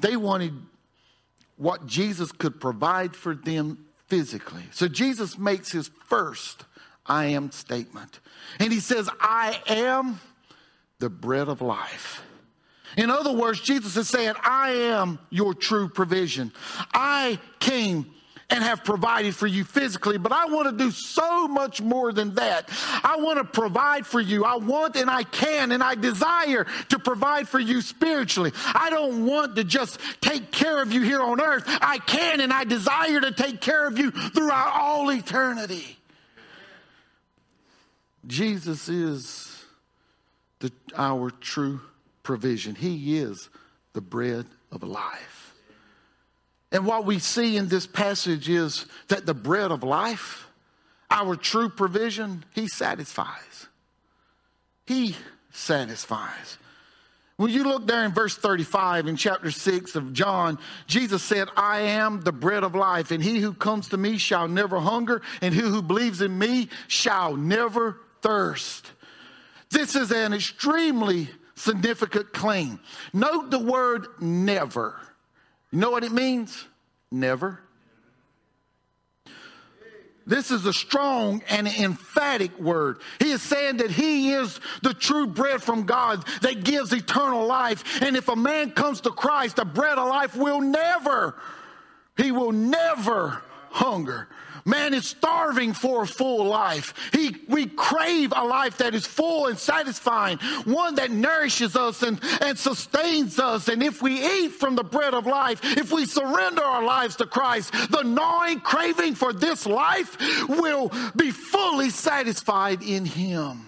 They 0.00 0.16
wanted 0.16 0.54
what 1.56 1.86
Jesus 1.86 2.32
could 2.32 2.60
provide 2.60 3.14
for 3.14 3.34
them 3.34 3.86
physically. 4.06 4.64
So 4.72 4.88
Jesus 4.88 5.38
makes 5.38 5.70
his 5.70 5.90
first 6.06 6.64
I 7.08 7.26
am 7.26 7.50
statement. 7.50 8.20
And 8.58 8.72
he 8.72 8.80
says, 8.80 9.08
I 9.20 9.60
am 9.66 10.20
the 10.98 11.08
bread 11.08 11.48
of 11.48 11.62
life. 11.62 12.22
In 12.96 13.10
other 13.10 13.32
words, 13.32 13.60
Jesus 13.60 13.96
is 13.96 14.08
saying, 14.08 14.34
I 14.42 14.70
am 14.70 15.18
your 15.30 15.54
true 15.54 15.88
provision. 15.88 16.52
I 16.92 17.38
came 17.60 18.12
and 18.50 18.64
have 18.64 18.82
provided 18.82 19.34
for 19.34 19.46
you 19.46 19.62
physically, 19.62 20.16
but 20.16 20.32
I 20.32 20.46
want 20.46 20.68
to 20.68 20.84
do 20.84 20.90
so 20.90 21.48
much 21.48 21.82
more 21.82 22.12
than 22.12 22.34
that. 22.36 22.70
I 23.04 23.16
want 23.18 23.38
to 23.38 23.44
provide 23.44 24.06
for 24.06 24.20
you. 24.20 24.44
I 24.44 24.56
want 24.56 24.96
and 24.96 25.10
I 25.10 25.22
can 25.22 25.70
and 25.70 25.82
I 25.82 25.94
desire 25.94 26.66
to 26.88 26.98
provide 26.98 27.46
for 27.48 27.58
you 27.58 27.82
spiritually. 27.82 28.52
I 28.74 28.88
don't 28.88 29.26
want 29.26 29.56
to 29.56 29.64
just 29.64 30.00
take 30.22 30.50
care 30.50 30.80
of 30.80 30.92
you 30.92 31.02
here 31.02 31.20
on 31.20 31.40
earth. 31.40 31.64
I 31.66 31.98
can 31.98 32.40
and 32.40 32.52
I 32.52 32.64
desire 32.64 33.20
to 33.20 33.32
take 33.32 33.60
care 33.60 33.86
of 33.86 33.98
you 33.98 34.10
throughout 34.10 34.72
all 34.74 35.10
eternity. 35.12 35.98
Jesus 38.26 38.88
is 38.88 39.64
the, 40.60 40.72
our 40.96 41.30
true 41.30 41.80
provision. 42.22 42.74
He 42.74 43.18
is 43.18 43.48
the 43.92 44.00
bread 44.00 44.46
of 44.72 44.82
life. 44.82 45.54
And 46.70 46.86
what 46.86 47.06
we 47.06 47.18
see 47.18 47.56
in 47.56 47.68
this 47.68 47.86
passage 47.86 48.48
is 48.48 48.86
that 49.08 49.26
the 49.26 49.34
bread 49.34 49.70
of 49.70 49.82
life, 49.82 50.46
our 51.10 51.36
true 51.36 51.68
provision, 51.68 52.44
He 52.54 52.68
satisfies. 52.68 53.68
He 54.86 55.16
satisfies. 55.50 56.58
When 57.38 57.52
you 57.52 57.62
look 57.62 57.86
there 57.86 58.04
in 58.04 58.12
verse 58.12 58.36
35 58.36 59.06
in 59.06 59.16
chapter 59.16 59.52
6 59.52 59.94
of 59.94 60.12
John, 60.12 60.58
Jesus 60.88 61.22
said, 61.22 61.46
I 61.56 61.80
am 61.80 62.20
the 62.20 62.32
bread 62.32 62.64
of 62.64 62.74
life, 62.74 63.12
and 63.12 63.22
he 63.22 63.38
who 63.38 63.54
comes 63.54 63.88
to 63.90 63.96
me 63.96 64.18
shall 64.18 64.48
never 64.48 64.80
hunger, 64.80 65.22
and 65.40 65.54
he 65.54 65.60
who 65.60 65.80
believes 65.80 66.20
in 66.20 66.36
me 66.36 66.68
shall 66.88 67.36
never 67.36 68.00
thirst. 68.22 68.90
This 69.70 69.94
is 69.94 70.10
an 70.10 70.32
extremely 70.32 71.28
significant 71.54 72.32
claim. 72.32 72.80
Note 73.12 73.52
the 73.52 73.58
word 73.60 74.08
never. 74.20 74.98
You 75.70 75.78
know 75.78 75.90
what 75.90 76.04
it 76.04 76.12
means? 76.12 76.66
Never. 77.10 77.60
This 80.28 80.50
is 80.50 80.66
a 80.66 80.74
strong 80.74 81.42
and 81.48 81.66
emphatic 81.66 82.58
word. 82.58 83.00
He 83.18 83.30
is 83.30 83.40
saying 83.40 83.78
that 83.78 83.90
he 83.90 84.32
is 84.32 84.60
the 84.82 84.92
true 84.92 85.26
bread 85.26 85.62
from 85.62 85.84
God 85.84 86.22
that 86.42 86.64
gives 86.64 86.92
eternal 86.92 87.46
life. 87.46 88.02
And 88.02 88.14
if 88.14 88.28
a 88.28 88.36
man 88.36 88.72
comes 88.72 89.00
to 89.02 89.10
Christ, 89.10 89.56
the 89.56 89.64
bread 89.64 89.96
of 89.96 90.06
life 90.06 90.36
will 90.36 90.60
never, 90.60 91.34
he 92.18 92.30
will 92.30 92.52
never 92.52 93.42
hunger. 93.70 94.28
Man 94.64 94.94
is 94.94 95.06
starving 95.06 95.72
for 95.72 96.02
a 96.02 96.06
full 96.06 96.44
life. 96.44 96.94
He, 97.12 97.36
we 97.48 97.66
crave 97.66 98.32
a 98.34 98.44
life 98.44 98.78
that 98.78 98.94
is 98.94 99.06
full 99.06 99.46
and 99.46 99.58
satisfying, 99.58 100.38
one 100.64 100.96
that 100.96 101.10
nourishes 101.10 101.76
us 101.76 102.02
and, 102.02 102.20
and 102.40 102.58
sustains 102.58 103.38
us. 103.38 103.68
And 103.68 103.82
if 103.82 104.02
we 104.02 104.24
eat 104.24 104.52
from 104.52 104.76
the 104.76 104.84
bread 104.84 105.14
of 105.14 105.26
life, 105.26 105.60
if 105.62 105.92
we 105.92 106.06
surrender 106.06 106.62
our 106.62 106.84
lives 106.84 107.16
to 107.16 107.26
Christ, 107.26 107.72
the 107.90 108.02
gnawing 108.02 108.60
craving 108.60 109.14
for 109.14 109.32
this 109.32 109.66
life 109.66 110.16
will 110.48 110.90
be 111.16 111.30
fully 111.30 111.90
satisfied 111.90 112.82
in 112.82 113.04
Him. 113.04 113.66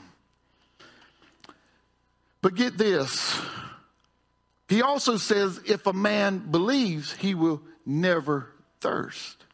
But 2.43 2.55
get 2.55 2.79
this. 2.79 3.39
He 4.69 4.83
also 4.83 5.17
says, 5.17 5.61
if 5.67 5.87
a 5.87 5.93
man 5.93 6.51
believes, 6.51 7.13
he 7.13 7.35
will 7.35 7.61
never 7.85 8.53
thirst. 8.81 9.45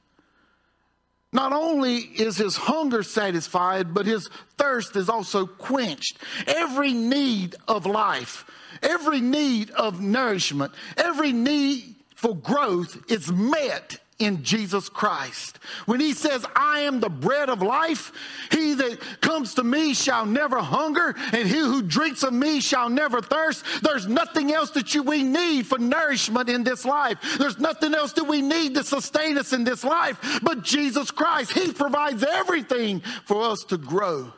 Not 1.37 1.53
only 1.53 1.97
is 1.99 2.39
his 2.39 2.57
hunger 2.57 3.03
satisfied, 3.03 3.93
but 3.93 4.07
his 4.07 4.31
thirst 4.57 4.97
is 4.97 5.11
also 5.11 5.45
quenched. 5.45 6.17
Every 6.47 6.95
need 6.95 7.57
of 7.69 7.85
life, 7.85 8.47
every 8.83 9.21
need 9.21 9.69
of 9.73 10.01
nourishment, 10.01 10.73
every 10.97 11.33
need 11.33 11.95
for 12.15 12.35
growth 12.35 12.99
is 13.11 13.31
met 13.31 13.99
in 14.19 14.43
Jesus 14.43 14.89
Christ. 14.89 15.59
When 15.85 16.01
he 16.01 16.15
says, 16.15 16.47
I 16.55 16.81
am 16.81 17.01
the 17.01 17.11
bread 17.11 17.51
of 17.51 17.61
life, 17.61 18.13
he 18.51 18.75
that 18.75 18.99
comes 19.21 19.55
to 19.55 19.65
me 19.65 19.93
shall 19.93 20.25
never 20.25 20.59
hunger, 20.59 21.15
and 21.33 21.49
he 21.49 21.59
who 21.59 21.83
drinks 21.83 22.23
of 22.23 22.33
me 22.33 22.61
shall 22.61 22.89
never 22.89 23.21
thirst. 23.21 23.65
There's 23.83 24.07
nothing 24.07 24.53
else 24.53 24.71
that 24.71 24.95
you, 24.95 25.03
we 25.03 25.23
need 25.23 25.67
for 25.67 25.79
nourishment 25.79 26.49
in 26.49 26.65
this 26.65 26.85
life. 26.87 27.19
There's 27.39 27.59
nothing 27.59 27.95
else 27.95 28.13
that 28.15 28.25
we 28.25 28.41
need 28.41 28.75
to 28.77 28.85
sustain 28.85 29.37
us 29.37 29.53
in 29.53 29.65
this 29.65 29.85
life 29.85 30.41
but 30.43 30.63
Jesus 30.63 31.11
Christ. 31.11 31.53
He 31.53 31.73
provides 31.73 32.23
everything 32.23 33.01
for 33.27 33.43
us 33.43 33.65
to 33.65 33.77
grow 33.77 34.33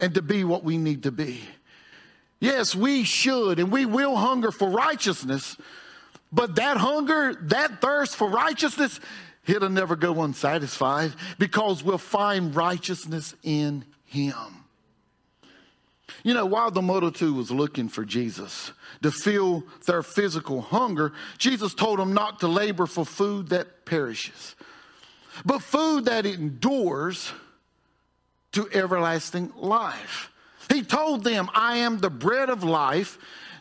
and 0.00 0.14
to 0.14 0.22
be 0.22 0.44
what 0.44 0.64
we 0.64 0.76
need 0.76 1.04
to 1.04 1.12
be. 1.12 1.40
Yes, 2.40 2.74
we 2.74 3.04
should 3.04 3.58
and 3.58 3.70
we 3.70 3.86
will 3.86 4.16
hunger 4.16 4.50
for 4.50 4.70
righteousness 4.70 5.56
but 6.32 6.56
that 6.56 6.76
hunger, 6.76 7.34
that 7.42 7.80
thirst 7.80 8.16
for 8.16 8.28
righteousness, 8.28 9.00
it'll 9.46 9.70
never 9.70 9.96
go 9.96 10.22
unsatisfied 10.22 11.12
because 11.38 11.82
we'll 11.82 11.98
find 11.98 12.54
righteousness 12.54 13.34
in 13.42 13.84
Him. 14.04 14.34
You 16.24 16.34
know, 16.34 16.46
while 16.46 16.70
the 16.70 16.82
multitude 16.82 17.34
was 17.34 17.50
looking 17.50 17.88
for 17.88 18.04
Jesus 18.04 18.72
to 19.02 19.10
fill 19.10 19.64
their 19.86 20.02
physical 20.02 20.60
hunger, 20.60 21.12
Jesus 21.38 21.74
told 21.74 21.98
them 21.98 22.12
not 22.12 22.40
to 22.40 22.48
labor 22.48 22.86
for 22.86 23.04
food 23.04 23.48
that 23.48 23.84
perishes, 23.84 24.56
but 25.44 25.62
food 25.62 26.06
that 26.06 26.26
endures 26.26 27.32
to 28.52 28.68
everlasting 28.72 29.52
life. 29.56 30.32
He 30.70 30.82
told 30.82 31.24
them, 31.24 31.48
I 31.54 31.78
am 31.78 31.98
the 31.98 32.10
bread 32.10 32.50
of 32.50 32.64
life. 32.64 33.18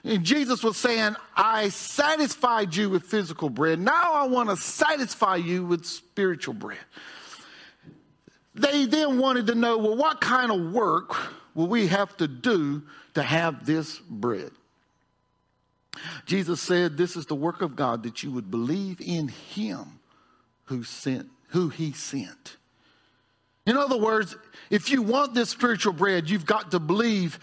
And 0.07 0.23
Jesus 0.23 0.63
was 0.63 0.77
saying, 0.77 1.17
I 1.35 1.67
satisfied 1.67 2.73
you 2.73 2.89
with 2.89 3.03
physical 3.03 3.49
bread. 3.49 3.77
Now 3.77 4.13
I 4.13 4.25
want 4.27 4.49
to 4.49 4.55
satisfy 4.55 5.35
you 5.35 5.65
with 5.65 5.85
spiritual 5.85 6.53
bread. 6.53 6.79
They 8.55 8.85
then 8.85 9.19
wanted 9.19 9.47
to 9.47 9.55
know, 9.55 9.77
well, 9.77 9.97
what 9.97 10.21
kind 10.21 10.49
of 10.49 10.71
work 10.71 11.13
will 11.53 11.67
we 11.67 11.87
have 11.87 12.15
to 12.17 12.27
do 12.27 12.83
to 13.15 13.21
have 13.21 13.65
this 13.65 13.99
bread? 13.99 14.51
Jesus 16.25 16.61
said, 16.61 16.95
This 16.95 17.17
is 17.17 17.25
the 17.25 17.35
work 17.35 17.61
of 17.61 17.75
God 17.75 18.03
that 18.03 18.23
you 18.23 18.31
would 18.31 18.49
believe 18.49 19.01
in 19.01 19.27
him 19.27 19.99
who 20.65 20.83
sent, 20.83 21.27
who 21.49 21.67
he 21.67 21.91
sent. 21.91 22.55
In 23.65 23.75
other 23.75 23.97
words, 23.97 24.37
if 24.69 24.89
you 24.89 25.01
want 25.01 25.33
this 25.33 25.49
spiritual 25.49 25.91
bread, 25.91 26.29
you've 26.29 26.45
got 26.45 26.71
to 26.71 26.79
believe 26.79 27.39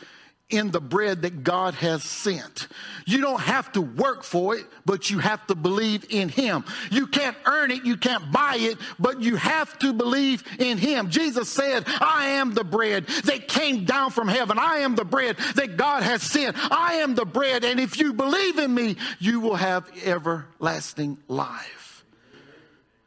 in 0.51 0.71
the 0.71 0.81
bread 0.81 1.23
that 1.23 1.43
God 1.43 1.75
has 1.75 2.03
sent. 2.03 2.69
You 3.07 3.21
don't 3.21 3.41
have 3.41 3.73
to 3.73 3.81
work 3.81 4.23
for 4.23 4.55
it, 4.57 4.67
but 4.85 5.11
you 5.11 5.19
have 5.19 5.47
to 5.47 5.55
believe 5.55 6.05
in 6.11 6.29
Him. 6.29 6.65
You 6.91 7.07
can't 7.07 7.37
earn 7.47 7.71
it, 7.71 7.85
you 7.85 7.97
can't 7.97 8.31
buy 8.31 8.57
it, 8.59 8.79
but 8.99 9.23
you 9.23 9.37
have 9.37 9.79
to 9.79 9.93
believe 9.93 10.45
in 10.59 10.77
Him. 10.77 11.09
Jesus 11.09 11.49
said, 11.49 11.85
I 11.87 12.27
am 12.27 12.53
the 12.53 12.65
bread 12.65 13.07
that 13.25 13.49
came 13.49 13.85
down 13.85 14.11
from 14.11 14.29
heaven. 14.29 14.59
I 14.59 14.79
am 14.79 14.95
the 14.95 15.05
bread 15.05 15.37
that 15.57 15.77
God 15.77 16.03
has 16.03 16.23
sent. 16.23 16.57
I 16.71 16.95
am 16.95 17.15
the 17.15 17.25
bread, 17.25 17.65
and 17.65 17.81
if 17.81 17.99
you 17.99 18.13
believe 18.13 18.59
in 18.59 18.75
me, 18.75 18.97
you 19.19 19.41
will 19.41 19.57
have 19.57 19.91
everlasting 20.05 21.17
life. 21.27 22.05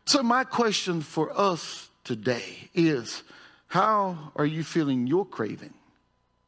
So, 0.05 0.23
my 0.23 0.43
question 0.43 1.01
for 1.01 1.37
us 1.37 1.89
today 2.03 2.69
is 2.73 3.21
How 3.67 4.31
are 4.35 4.45
you 4.45 4.63
feeling 4.63 5.05
your 5.05 5.25
craving 5.25 5.73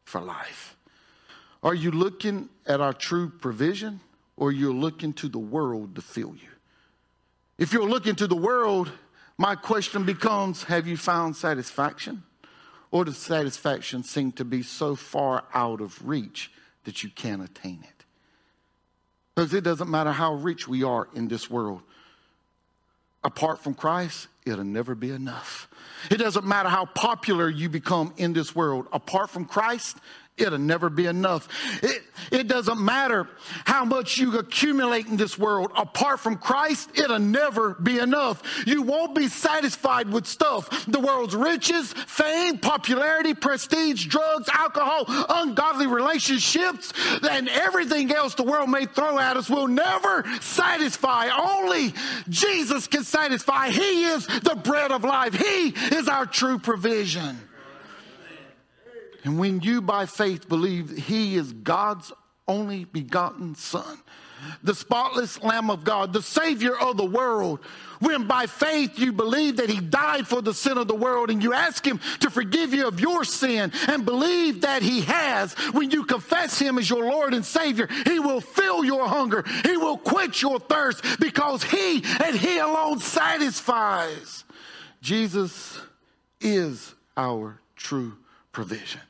for 0.06 0.22
life? 0.22 0.78
Are 1.62 1.74
you 1.74 1.92
looking 1.92 2.50
at 2.66 2.80
our 2.80 2.94
true 2.94 3.30
provision 3.30 4.00
or 4.38 4.52
you're 4.52 4.74
looking 4.74 5.14
to 5.14 5.28
the 5.28 5.40
world 5.40 5.96
to 5.96 6.02
fill 6.02 6.36
you? 6.36 6.50
If 7.58 7.74
you're 7.74 7.88
looking 7.88 8.16
to 8.16 8.28
the 8.28 8.36
world, 8.36 8.90
my 9.38 9.56
question 9.56 10.04
becomes 10.04 10.64
Have 10.64 10.88
you 10.88 10.98
found 10.98 11.36
satisfaction? 11.36 12.24
Or 12.92 13.06
does 13.06 13.18
satisfaction 13.18 14.04
seem 14.04 14.32
to 14.34 14.46
be 14.46 14.64
so 14.64 14.96
far 14.96 15.44
out 15.54 15.80
of 15.80 16.08
reach 16.08 16.52
that 16.86 17.04
you 17.04 17.10
can't 17.10 17.44
attain 17.44 17.84
it? 17.84 18.06
Because 19.36 19.54
it 19.54 19.64
doesn't 19.64 19.90
matter 19.90 20.12
how 20.12 20.34
rich 20.34 20.68
we 20.68 20.84
are 20.84 21.08
in 21.14 21.28
this 21.28 21.50
world. 21.50 21.82
Apart 23.24 23.60
from 23.60 23.74
Christ, 23.74 24.28
it'll 24.46 24.64
never 24.64 24.96
be 24.96 25.12
enough. 25.12 25.68
It 26.10 26.18
doesn't 26.18 26.46
matter 26.46 26.70
how 26.70 26.86
popular 26.86 27.50
you 27.50 27.70
become 27.70 28.14
in 28.18 28.34
this 28.34 28.56
world. 28.56 28.88
Apart 28.92 29.30
from 29.30 29.46
Christ, 29.46 29.98
it'll 30.40 30.58
never 30.60 30.90
be 30.90 31.06
enough. 31.06 31.48
It, 31.84 32.04
it 32.32 32.48
doesn't 32.48 32.80
matter 32.80 33.28
how 33.66 33.86
much 33.86 34.18
you 34.18 34.38
accumulate 34.38 35.08
in 35.08 35.18
this 35.18 35.38
world. 35.38 35.72
Apart 35.76 36.20
from 36.20 36.38
Christ, 36.38 36.92
it'll 36.98 37.20
never 37.20 37.74
be 37.76 38.00
enough. 38.00 38.42
You 38.66 38.82
won't 38.82 39.16
be 39.16 39.28
satisfied 39.28 40.12
with 40.12 40.28
stuff. 40.28 40.86
The 40.86 41.00
world's 41.00 41.36
riches, 41.36 41.94
fame, 41.94 42.58
popularity, 42.58 43.34
prestige, 43.34 44.06
drugs, 44.06 44.50
alcohol, 44.54 45.06
ungodly 45.30 45.88
relationships, 45.88 46.94
and 47.30 47.50
everything 47.50 48.12
else 48.12 48.36
the 48.36 48.44
world 48.44 48.70
may 48.70 48.86
throw 48.86 49.18
at 49.18 49.38
us 49.38 49.50
will 49.50 49.68
never 49.68 50.24
satisfy. 50.42 51.30
Only 51.30 51.94
Jesus 52.30 52.88
can 52.88 53.04
satisfy. 53.04 53.70
He 53.70 54.06
is 54.06 54.26
the 54.28 54.56
bread 54.56 54.92
of 54.92 55.04
life. 55.04 55.34
He 55.34 55.70
is 55.96 56.08
our 56.08 56.26
true 56.26 56.60
provision. 56.60 57.38
And 59.24 59.40
when 59.40 59.62
you 59.62 59.82
by 59.82 60.06
faith 60.06 60.48
believe 60.48 60.90
he 60.98 61.36
is 61.36 61.52
God's 61.52 62.12
only 62.48 62.86
begotten 62.86 63.56
Son, 63.56 64.00
the 64.64 64.74
spotless 64.74 65.42
Lamb 65.44 65.70
of 65.70 65.84
God, 65.84 66.14
the 66.14 66.22
Savior 66.22 66.78
of 66.78 66.98
the 66.98 67.06
world, 67.06 67.60
when 68.00 68.28
by 68.28 68.46
faith 68.46 68.98
you 68.98 69.12
believe 69.12 69.58
that 69.58 69.70
He 69.70 69.82
died 69.82 70.28
for 70.28 70.42
the 70.42 70.54
sin 70.54 70.78
of 70.78 70.88
the 70.88 70.96
world 70.96 71.30
and 71.30 71.44
you 71.44 71.54
ask 71.54 71.86
Him 71.86 72.00
to 72.22 72.30
forgive 72.30 72.74
you 72.74 72.88
of 72.88 73.00
your 73.00 73.24
sin 73.24 73.72
and 73.88 74.06
believe 74.06 74.62
that 74.62 74.82
He 74.82 75.02
has, 75.02 75.54
when 75.74 75.92
you 75.92 76.06
confess 76.06 76.58
Him 76.58 76.78
as 76.78 76.90
your 76.90 77.04
Lord 77.04 77.34
and 77.34 77.46
Savior, 77.46 77.88
He 78.06 78.20
will 78.20 78.42
fill 78.42 78.86
your 78.86 79.08
hunger. 79.08 79.44
He 79.66 79.76
will 79.78 79.98
quench 79.98 80.42
your 80.42 80.60
thirst 80.60 81.04
because 81.20 81.64
He 81.64 82.04
and 82.24 82.36
He 82.36 82.58
alone 82.58 83.00
satisfies. 83.00 84.46
Jesus 85.02 85.80
is 86.40 86.96
our 87.18 87.60
true 87.76 88.18
provision. 88.54 89.02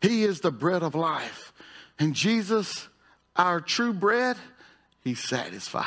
He 0.00 0.24
is 0.24 0.40
the 0.40 0.50
bread 0.50 0.82
of 0.82 0.94
life. 0.94 1.52
And 1.98 2.14
Jesus, 2.14 2.88
our 3.34 3.60
true 3.60 3.92
bread, 3.92 4.36
He 5.02 5.14
satisfies. 5.14 5.84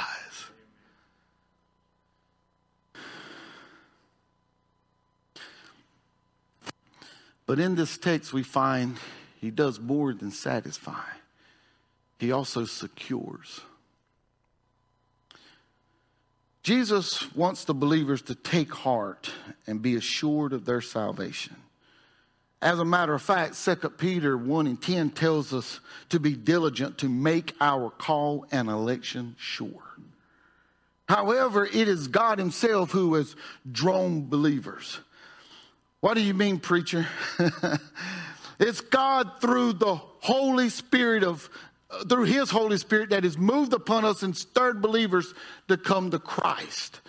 But 7.46 7.60
in 7.60 7.75
this 7.75 7.98
text, 7.98 8.32
we 8.32 8.44
find 8.44 8.98
He 9.42 9.51
does 9.51 9.80
more 9.80 10.13
than 10.13 10.32
satisfy, 10.32 11.10
He 12.20 12.32
also 12.32 12.66
secures. 12.66 13.62
Jesus 16.62 17.34
wants 17.34 17.63
the 17.63 17.74
believers 17.74 18.22
to 18.24 18.36
take 18.36 18.72
heart 18.72 19.32
and 19.66 19.82
be 19.82 19.96
assured 19.96 20.54
of 20.54 20.66
their 20.66 20.82
salvation. 20.82 21.56
As 22.62 22.80
a 22.80 22.86
matter 22.86 23.13
of 23.13 23.22
fact, 23.22 23.63
2 23.63 23.75
Peter 23.92 24.38
1 24.38 24.68
and 24.68 24.82
10 24.82 25.12
tells 25.12 25.54
us 25.54 25.80
to 26.10 26.20
be 26.20 26.36
diligent 26.36 26.98
to 27.00 27.10
make 27.10 27.56
our 27.62 27.89
call 27.89 28.46
and 28.51 28.70
election 28.70 29.36
sure. 29.39 29.84
However, 31.08 31.66
it 31.66 31.88
is 31.88 32.08
God 32.08 32.38
Himself 32.38 32.92
who 32.92 33.16
has 33.16 33.36
drawn 33.72 34.28
believers. 34.28 35.00
What 36.01 36.16
do 36.16 36.22
you 36.22 36.34
mean, 36.34 36.60
preacher? 36.60 37.08
it's 38.60 38.81
God 38.81 39.42
through 39.42 39.74
the 39.74 39.96
Holy 39.96 40.70
Spirit 40.70 41.24
of 41.24 41.50
uh, 41.92 42.03
through 42.03 42.25
his 42.25 42.51
Holy 42.51 42.77
Spirit 42.77 43.10
that 43.10 43.24
has 43.24 43.36
moved 43.36 43.74
upon 43.74 44.05
us 44.05 44.22
and 44.22 44.38
stirred 44.38 44.79
believers 44.79 45.33
to 45.68 45.75
come 45.75 46.12
to 46.12 46.20
Christ. 46.20 47.01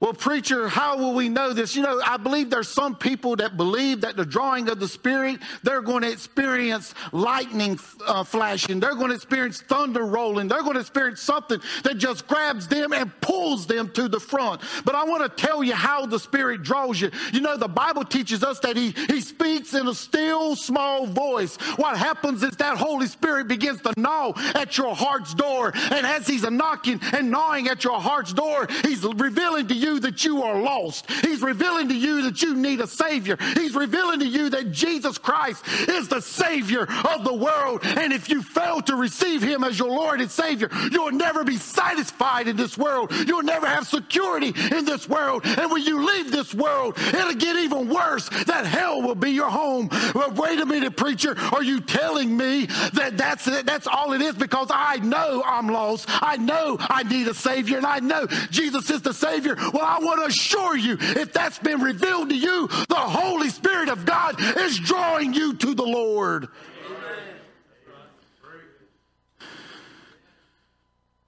Well, 0.00 0.12
preacher, 0.12 0.68
how 0.68 0.98
will 0.98 1.14
we 1.14 1.30
know 1.30 1.54
this? 1.54 1.74
You 1.76 1.82
know, 1.82 1.98
I 2.04 2.18
believe 2.18 2.50
there's 2.50 2.68
some 2.68 2.94
people 2.96 3.36
that 3.36 3.56
believe 3.56 4.02
that 4.02 4.16
the 4.16 4.26
drawing 4.26 4.68
of 4.68 4.78
the 4.78 4.88
Spirit, 4.88 5.38
they're 5.62 5.80
going 5.80 6.02
to 6.02 6.10
experience 6.10 6.94
lightning 7.12 7.78
uh, 8.04 8.22
flashing. 8.22 8.80
They're 8.80 8.96
going 8.96 9.08
to 9.08 9.14
experience 9.14 9.62
thunder 9.62 10.04
rolling. 10.04 10.48
They're 10.48 10.62
going 10.62 10.74
to 10.74 10.80
experience 10.80 11.22
something 11.22 11.58
that 11.84 11.96
just 11.96 12.26
grabs 12.26 12.68
them 12.68 12.92
and 12.92 13.18
pulls 13.22 13.66
them 13.66 13.88
to 13.92 14.08
the 14.08 14.20
front. 14.20 14.60
But 14.84 14.94
I 14.94 15.04
want 15.04 15.22
to 15.22 15.42
tell 15.42 15.64
you 15.64 15.74
how 15.74 16.04
the 16.04 16.18
Spirit 16.18 16.62
draws 16.64 17.00
you. 17.00 17.10
You 17.32 17.40
know, 17.40 17.56
the 17.56 17.68
Bible 17.68 18.04
teaches 18.04 18.42
us 18.44 18.58
that 18.60 18.76
He, 18.76 18.90
he 18.90 19.22
speaks 19.22 19.72
in 19.74 19.86
a 19.86 19.94
still 19.94 20.54
small 20.54 21.06
voice. 21.06 21.56
What 21.76 21.96
happens 21.96 22.42
is 22.42 22.56
that 22.56 22.76
Holy 22.76 23.06
Spirit 23.06 23.48
begins 23.48 23.80
to 23.82 23.94
gnaw 23.96 24.32
at 24.54 24.76
your 24.76 24.94
heart's 24.94 25.32
door. 25.32 25.72
And 25.74 26.04
as 26.04 26.26
He's 26.26 26.42
knocking 26.42 27.00
and 27.12 27.30
gnawing 27.30 27.68
at 27.68 27.84
your 27.84 28.00
heart's 28.00 28.34
door, 28.34 28.66
He's 28.82 29.02
revealing 29.02 29.68
to 29.68 29.74
you 29.74 29.93
that 30.00 30.24
you 30.24 30.42
are 30.42 30.60
lost. 30.60 31.10
He's 31.10 31.42
revealing 31.42 31.88
to 31.88 31.94
you 31.94 32.22
that 32.22 32.42
you 32.42 32.54
need 32.54 32.80
a 32.80 32.86
Savior. 32.86 33.36
He's 33.54 33.74
revealing 33.74 34.20
to 34.20 34.26
you 34.26 34.50
that 34.50 34.72
Jesus 34.72 35.18
Christ 35.18 35.66
is 35.88 36.08
the 36.08 36.20
Savior 36.20 36.82
of 36.82 37.24
the 37.24 37.34
world. 37.34 37.80
And 37.84 38.12
if 38.12 38.28
you 38.28 38.42
fail 38.42 38.80
to 38.82 38.96
receive 38.96 39.42
Him 39.42 39.64
as 39.64 39.78
your 39.78 39.88
Lord 39.88 40.20
and 40.20 40.30
Savior, 40.30 40.68
you'll 40.90 41.12
never 41.12 41.44
be 41.44 41.56
satisfied 41.56 42.48
in 42.48 42.56
this 42.56 42.76
world. 42.78 43.12
You'll 43.26 43.42
never 43.42 43.66
have 43.66 43.86
security 43.86 44.52
in 44.74 44.84
this 44.84 45.08
world. 45.08 45.42
And 45.44 45.70
when 45.70 45.82
you 45.82 46.04
leave 46.06 46.30
this 46.30 46.54
world, 46.54 46.98
it'll 46.98 47.34
get 47.34 47.56
even 47.56 47.88
worse. 47.88 48.28
That 48.46 48.66
hell 48.66 49.02
will 49.02 49.14
be 49.14 49.30
your 49.30 49.50
home. 49.50 49.88
Well, 50.14 50.30
wait 50.32 50.60
a 50.60 50.66
minute, 50.66 50.96
preacher. 50.96 51.36
Are 51.52 51.62
you 51.62 51.80
telling 51.80 52.36
me 52.36 52.66
that 52.66 53.16
that's 53.16 53.46
it? 53.46 53.66
That's 53.66 53.86
all 53.86 54.12
it 54.12 54.20
is? 54.20 54.34
Because 54.34 54.68
I 54.70 54.96
know 54.96 55.42
I'm 55.44 55.68
lost. 55.68 56.06
I 56.08 56.36
know 56.36 56.76
I 56.80 57.02
need 57.02 57.28
a 57.28 57.34
Savior, 57.34 57.76
and 57.76 57.86
I 57.86 58.00
know 58.00 58.26
Jesus 58.50 58.90
is 58.90 59.02
the 59.02 59.14
Savior. 59.14 59.56
Well, 59.74 59.84
I 59.84 59.98
want 59.98 60.20
to 60.20 60.26
assure 60.26 60.76
you, 60.76 60.96
if 61.00 61.32
that's 61.32 61.58
been 61.58 61.80
revealed 61.80 62.28
to 62.28 62.36
you, 62.36 62.68
the 62.88 62.94
Holy 62.94 63.48
Spirit 63.48 63.88
of 63.88 64.06
God 64.06 64.36
is 64.58 64.78
drawing 64.78 65.34
you 65.34 65.52
to 65.54 65.74
the 65.74 65.82
Lord. 65.82 66.46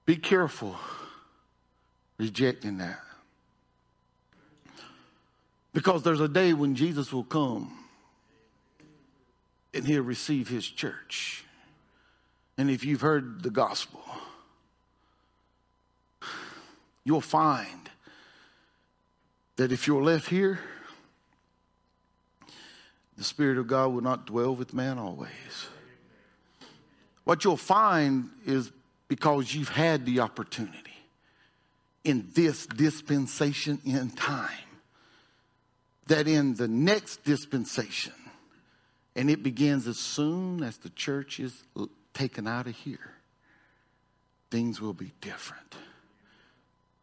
Be 0.05 0.15
careful 0.15 0.77
rejecting 2.17 2.77
that. 2.77 3.01
Because 5.73 6.03
there's 6.03 6.21
a 6.21 6.29
day 6.29 6.53
when 6.53 6.73
Jesus 6.73 7.11
will 7.11 7.25
come 7.25 7.77
and 9.73 9.85
he'll 9.85 10.03
receive 10.03 10.47
his 10.47 10.65
church. 10.65 11.43
And 12.57 12.71
if 12.71 12.85
you've 12.85 13.01
heard 13.01 13.43
the 13.43 13.49
gospel, 13.49 14.01
you'll 17.03 17.19
find 17.19 17.86
that 19.57 19.71
if 19.71 19.87
you're 19.87 20.03
left 20.03 20.29
here, 20.29 20.59
the 23.17 23.23
Spirit 23.23 23.57
of 23.57 23.67
God 23.67 23.91
will 23.91 24.01
not 24.01 24.27
dwell 24.27 24.55
with 24.55 24.73
man 24.73 24.97
always. 24.97 25.31
What 27.23 27.43
you'll 27.43 27.57
find 27.57 28.29
is 28.45 28.71
because 29.07 29.53
you've 29.53 29.69
had 29.69 30.05
the 30.05 30.21
opportunity 30.21 30.77
in 32.03 32.29
this 32.33 32.65
dispensation 32.67 33.81
in 33.83 34.11
time, 34.11 34.49
that 36.05 36.27
in 36.27 36.55
the 36.55 36.67
next 36.67 37.23
dispensation, 37.25 38.13
and 39.15 39.29
it 39.29 39.43
begins 39.43 39.87
as 39.87 39.97
soon 39.97 40.63
as 40.63 40.77
the 40.77 40.89
church 40.91 41.39
is 41.39 41.63
taken 42.13 42.47
out 42.47 42.67
of 42.67 42.75
here, 42.75 43.11
things 44.51 44.79
will 44.79 44.93
be 44.93 45.11
different. 45.19 45.75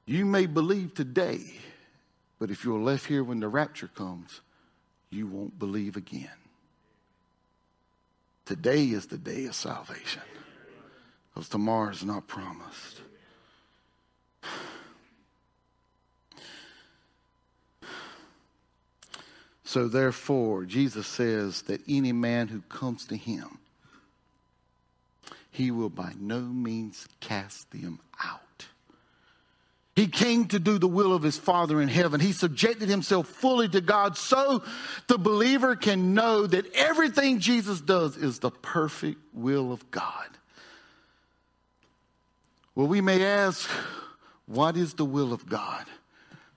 You 0.06 0.24
may 0.24 0.46
believe 0.46 0.94
today 0.94 1.42
but 2.44 2.50
if 2.50 2.62
you're 2.62 2.78
left 2.78 3.06
here 3.06 3.24
when 3.24 3.40
the 3.40 3.48
rapture 3.48 3.88
comes, 3.88 4.42
you 5.08 5.26
won't 5.26 5.58
believe 5.58 5.96
again. 5.96 6.28
Today 8.44 8.84
is 8.84 9.06
the 9.06 9.16
day 9.16 9.46
of 9.46 9.54
salvation 9.54 10.20
because 11.32 11.48
tomorrow 11.48 11.88
is 11.88 12.04
not 12.04 12.28
promised. 12.28 13.00
So, 19.64 19.88
therefore, 19.88 20.66
Jesus 20.66 21.06
says 21.06 21.62
that 21.62 21.80
any 21.88 22.12
man 22.12 22.48
who 22.48 22.60
comes 22.68 23.06
to 23.06 23.16
him, 23.16 23.56
he 25.50 25.70
will 25.70 25.88
by 25.88 26.12
no 26.20 26.40
means 26.40 27.08
cast 27.20 27.70
them. 27.70 28.00
He 29.94 30.08
came 30.08 30.46
to 30.46 30.58
do 30.58 30.78
the 30.78 30.88
will 30.88 31.12
of 31.12 31.22
his 31.22 31.38
Father 31.38 31.80
in 31.80 31.88
heaven. 31.88 32.20
He 32.20 32.32
subjected 32.32 32.88
himself 32.88 33.28
fully 33.28 33.68
to 33.68 33.80
God 33.80 34.16
so 34.16 34.64
the 35.06 35.18
believer 35.18 35.76
can 35.76 36.14
know 36.14 36.46
that 36.46 36.74
everything 36.74 37.38
Jesus 37.38 37.80
does 37.80 38.16
is 38.16 38.40
the 38.40 38.50
perfect 38.50 39.20
will 39.32 39.72
of 39.72 39.88
God. 39.92 40.28
Well, 42.74 42.88
we 42.88 43.00
may 43.00 43.24
ask, 43.24 43.70
what 44.46 44.76
is 44.76 44.94
the 44.94 45.04
will 45.04 45.32
of 45.32 45.48
God? 45.48 45.86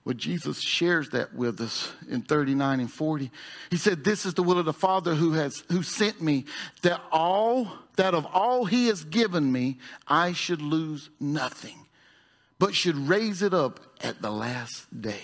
Well, 0.04 0.16
Jesus 0.16 0.58
shares 0.58 1.10
that 1.10 1.34
with 1.34 1.60
us 1.60 1.92
in 2.10 2.22
39 2.22 2.80
and 2.80 2.90
40. 2.90 3.30
He 3.70 3.76
said, 3.76 4.02
This 4.02 4.24
is 4.24 4.32
the 4.32 4.42
will 4.42 4.58
of 4.58 4.64
the 4.64 4.72
Father 4.72 5.14
who 5.14 5.32
has 5.32 5.62
who 5.70 5.82
sent 5.82 6.22
me, 6.22 6.46
that 6.80 7.02
all 7.12 7.70
that 7.96 8.14
of 8.14 8.24
all 8.24 8.64
he 8.64 8.86
has 8.86 9.04
given 9.04 9.52
me, 9.52 9.76
I 10.06 10.32
should 10.32 10.62
lose 10.62 11.10
nothing, 11.20 11.76
but 12.58 12.74
should 12.74 12.96
raise 12.96 13.42
it 13.42 13.54
up 13.54 13.80
at 14.00 14.20
the 14.20 14.30
last 14.30 15.00
day. 15.00 15.22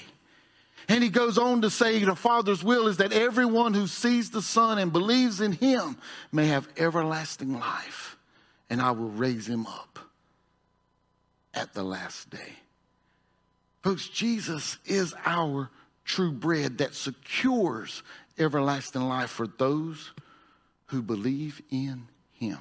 And 0.88 1.02
he 1.02 1.08
goes 1.08 1.38
on 1.38 1.62
to 1.62 1.70
say 1.70 1.98
the 2.04 2.14
Father's 2.14 2.62
will 2.62 2.88
is 2.88 2.98
that 2.98 3.12
everyone 3.12 3.74
who 3.74 3.86
sees 3.86 4.30
the 4.30 4.42
Son 4.42 4.78
and 4.78 4.92
believes 4.92 5.40
in 5.40 5.52
him 5.52 5.96
may 6.30 6.46
have 6.46 6.68
everlasting 6.76 7.58
life, 7.58 8.16
and 8.68 8.82
I 8.82 8.90
will 8.90 9.08
raise 9.08 9.46
him 9.46 9.66
up 9.66 9.98
at 11.54 11.72
the 11.72 11.82
last 11.82 12.28
day. 12.28 12.52
Folks, 13.82 14.08
Jesus 14.08 14.78
is 14.84 15.14
our 15.24 15.70
true 16.04 16.32
bread 16.32 16.78
that 16.78 16.94
secures 16.94 18.02
everlasting 18.38 19.02
life 19.02 19.30
for 19.30 19.46
those 19.46 20.12
who 20.86 21.00
believe 21.00 21.62
in 21.70 22.08
him. 22.32 22.58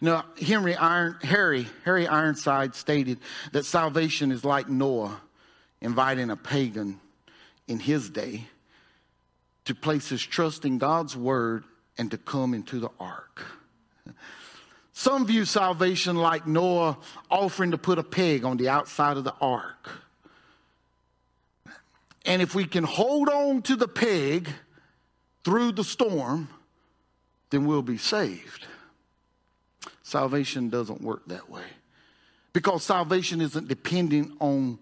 Now, 0.00 0.24
Henry 0.40 0.74
Iron, 0.76 1.16
Harry, 1.22 1.66
Harry 1.84 2.06
Ironside 2.06 2.74
stated 2.74 3.18
that 3.52 3.64
salvation 3.64 4.32
is 4.32 4.44
like 4.44 4.68
Noah 4.68 5.20
inviting 5.80 6.30
a 6.30 6.36
pagan 6.36 7.00
in 7.66 7.78
his 7.78 8.10
day 8.10 8.46
to 9.64 9.74
place 9.74 10.08
his 10.08 10.22
trust 10.22 10.64
in 10.64 10.78
God's 10.78 11.16
word 11.16 11.64
and 11.98 12.10
to 12.10 12.18
come 12.18 12.54
into 12.54 12.80
the 12.80 12.90
ark. 12.98 13.44
Some 14.92 15.26
view 15.26 15.44
salvation 15.44 16.16
like 16.16 16.46
Noah 16.46 16.98
offering 17.30 17.70
to 17.70 17.78
put 17.78 17.98
a 17.98 18.02
peg 18.02 18.44
on 18.44 18.56
the 18.56 18.68
outside 18.68 19.16
of 19.16 19.24
the 19.24 19.34
ark. 19.40 19.90
And 22.26 22.42
if 22.42 22.54
we 22.54 22.66
can 22.66 22.84
hold 22.84 23.28
on 23.28 23.62
to 23.62 23.76
the 23.76 23.88
peg 23.88 24.48
through 25.44 25.72
the 25.72 25.84
storm, 25.84 26.48
then 27.50 27.64
we'll 27.64 27.82
be 27.82 27.96
saved. 27.96 28.66
Salvation 30.10 30.70
doesn't 30.70 31.02
work 31.02 31.22
that 31.28 31.48
way 31.48 31.62
because 32.52 32.82
salvation 32.82 33.40
isn't 33.40 33.68
depending 33.68 34.36
on 34.40 34.76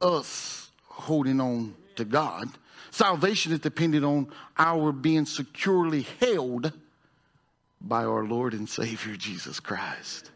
us 0.00 0.72
holding 0.82 1.40
on 1.40 1.76
to 1.94 2.04
God. 2.04 2.48
Salvation 2.90 3.52
is 3.52 3.60
dependent 3.60 4.04
on 4.04 4.32
our 4.58 4.90
being 4.90 5.26
securely 5.26 6.08
held 6.18 6.72
by 7.80 8.04
our 8.04 8.24
Lord 8.24 8.52
and 8.52 8.68
Savior 8.68 9.14
Jesus 9.14 9.60
Christ. 9.60 10.32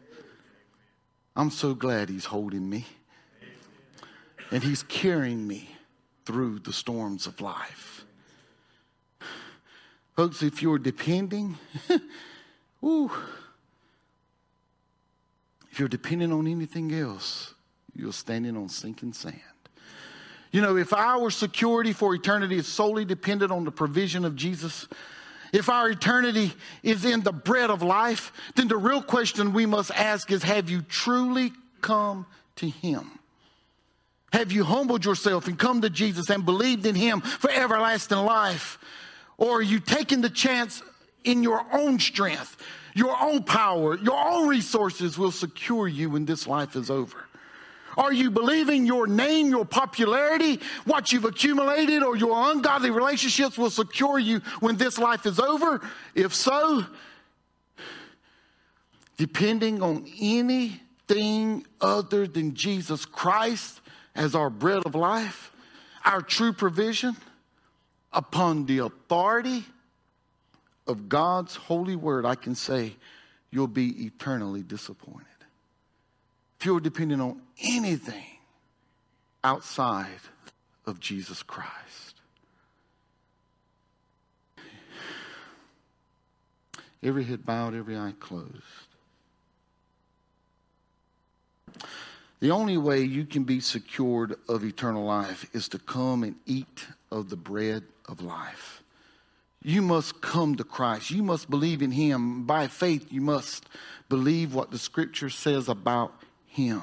I'm 1.34 1.50
so 1.50 1.74
glad 1.74 2.08
He's 2.08 2.26
holding 2.26 2.70
me 2.70 2.86
and 4.52 4.62
He's 4.62 4.84
carrying 4.84 5.48
me 5.48 5.68
through 6.26 6.60
the 6.60 6.72
storms 6.72 7.26
of 7.26 7.40
life. 7.40 8.04
Folks, 10.14 10.44
if 10.44 10.62
you're 10.62 10.78
depending, 10.78 11.58
ooh, 12.84 13.10
if 15.72 15.78
you're 15.78 15.88
depending 15.88 16.32
on 16.32 16.46
anything 16.46 16.92
else, 16.92 17.54
you're 17.96 18.12
standing 18.12 18.58
on 18.58 18.68
sinking 18.68 19.14
sand. 19.14 19.40
You 20.50 20.60
know, 20.60 20.76
if 20.76 20.92
our 20.92 21.30
security 21.30 21.94
for 21.94 22.14
eternity 22.14 22.56
is 22.56 22.68
solely 22.68 23.06
dependent 23.06 23.50
on 23.50 23.64
the 23.64 23.70
provision 23.70 24.26
of 24.26 24.36
Jesus, 24.36 24.86
if 25.50 25.70
our 25.70 25.88
eternity 25.88 26.52
is 26.82 27.06
in 27.06 27.22
the 27.22 27.32
bread 27.32 27.70
of 27.70 27.82
life, 27.82 28.34
then 28.54 28.68
the 28.68 28.76
real 28.76 29.02
question 29.02 29.54
we 29.54 29.64
must 29.64 29.90
ask 29.92 30.30
is 30.30 30.42
Have 30.42 30.68
you 30.68 30.82
truly 30.82 31.52
come 31.80 32.26
to 32.56 32.68
Him? 32.68 33.18
Have 34.30 34.52
you 34.52 34.64
humbled 34.64 35.06
yourself 35.06 35.48
and 35.48 35.58
come 35.58 35.80
to 35.80 35.90
Jesus 35.90 36.28
and 36.28 36.44
believed 36.44 36.84
in 36.84 36.94
Him 36.94 37.22
for 37.22 37.50
everlasting 37.50 38.18
life? 38.18 38.78
Or 39.38 39.58
are 39.58 39.62
you 39.62 39.80
taking 39.80 40.20
the 40.20 40.30
chance 40.30 40.82
in 41.24 41.42
your 41.42 41.64
own 41.72 41.98
strength, 41.98 42.56
your 42.94 43.16
own 43.20 43.42
power, 43.42 43.96
your 43.98 44.18
own 44.18 44.48
resources 44.48 45.16
will 45.18 45.30
secure 45.30 45.88
you 45.88 46.10
when 46.10 46.24
this 46.24 46.46
life 46.46 46.76
is 46.76 46.90
over? 46.90 47.24
Are 47.96 48.12
you 48.12 48.30
believing 48.30 48.86
your 48.86 49.06
name, 49.06 49.48
your 49.48 49.64
popularity, 49.64 50.60
what 50.84 51.12
you've 51.12 51.24
accumulated, 51.24 52.02
or 52.02 52.16
your 52.16 52.50
ungodly 52.50 52.90
relationships 52.90 53.58
will 53.58 53.70
secure 53.70 54.18
you 54.18 54.40
when 54.60 54.76
this 54.76 54.98
life 54.98 55.26
is 55.26 55.38
over? 55.38 55.80
If 56.14 56.34
so, 56.34 56.86
depending 59.18 59.82
on 59.82 60.10
anything 60.20 61.66
other 61.80 62.26
than 62.26 62.54
Jesus 62.54 63.04
Christ 63.04 63.80
as 64.14 64.34
our 64.34 64.48
bread 64.48 64.82
of 64.86 64.94
life, 64.94 65.52
our 66.04 66.22
true 66.22 66.52
provision, 66.52 67.16
upon 68.12 68.66
the 68.66 68.78
authority 68.78 69.64
of 70.86 71.08
God's 71.08 71.56
holy 71.56 71.96
word, 71.96 72.24
I 72.24 72.34
can 72.34 72.54
say 72.54 72.96
you'll 73.50 73.66
be 73.66 74.06
eternally 74.06 74.62
disappointed 74.62 75.26
if 76.62 76.66
you're 76.66 76.78
depending 76.78 77.20
on 77.20 77.40
anything 77.60 78.24
outside 79.42 80.06
of 80.86 81.00
Jesus 81.00 81.42
Christ. 81.42 82.20
Every 87.02 87.24
head 87.24 87.44
bowed, 87.44 87.74
every 87.74 87.98
eye 87.98 88.14
closed. 88.20 88.52
The 92.38 92.52
only 92.52 92.76
way 92.76 93.02
you 93.02 93.24
can 93.24 93.42
be 93.42 93.58
secured 93.58 94.36
of 94.48 94.64
eternal 94.64 95.04
life 95.04 95.50
is 95.52 95.68
to 95.70 95.80
come 95.80 96.22
and 96.22 96.36
eat 96.46 96.86
of 97.10 97.28
the 97.28 97.36
bread 97.36 97.82
of 98.08 98.22
life. 98.22 98.81
You 99.62 99.82
must 99.82 100.20
come 100.20 100.56
to 100.56 100.64
Christ. 100.64 101.10
You 101.10 101.22
must 101.22 101.48
believe 101.48 101.82
in 101.82 101.92
Him. 101.92 102.44
By 102.44 102.66
faith, 102.66 103.12
you 103.12 103.20
must 103.20 103.68
believe 104.08 104.54
what 104.54 104.70
the 104.70 104.78
Scripture 104.78 105.30
says 105.30 105.68
about 105.68 106.12
him. 106.52 106.82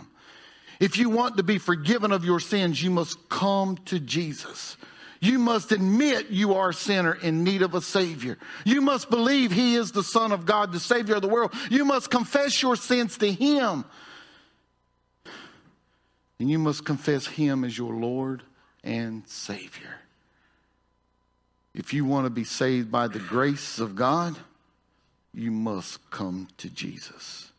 If 0.80 0.98
you 0.98 1.10
want 1.10 1.38
to 1.38 1.44
be 1.44 1.58
forgiven 1.58 2.12
of 2.12 2.26
your 2.26 2.39
sins, 2.39 2.82
you 2.82 2.89
must 2.89 3.30
come 3.30 3.78
to 3.86 4.00
Jesus. 4.00 4.78
You 5.22 5.38
must 5.38 5.72
admit 5.72 6.30
you 6.30 6.56
are 6.56 6.70
a 6.70 6.74
sinner 6.74 7.13
in 7.13 7.44
need 7.44 7.62
of 7.62 7.76
a 7.76 7.82
Savior. 7.82 8.38
You 8.63 8.82
must 8.82 9.10
believe 9.10 9.52
He 9.52 9.76
is 9.76 9.92
the 9.92 10.04
Son 10.04 10.32
of 10.32 10.46
God, 10.46 10.72
the 10.72 10.80
Savior 10.80 11.15
of 11.15 11.22
the 11.22 11.28
world. 11.28 11.54
You 11.70 11.84
must 11.84 12.10
confess 12.10 12.62
your 12.62 12.78
sins 12.78 13.18
to 13.18 13.32
Him. 13.32 13.84
And 16.39 16.50
you 16.50 16.58
must 16.58 16.86
confess 16.86 17.28
Him 17.28 17.65
as 17.65 17.78
your 17.78 17.94
Lord 17.94 18.42
and 18.82 19.28
Savior. 19.28 20.00
If 21.73 21.93
you 21.93 22.05
want 22.05 22.25
to 22.25 22.29
be 22.29 22.43
saved 22.43 22.91
by 22.91 23.08
the 23.08 23.19
grace 23.19 23.79
of 23.79 23.95
God, 23.95 24.36
you 25.34 25.51
must 25.51 26.10
come 26.10 26.47
to 26.58 26.69
Jesus. 26.69 27.51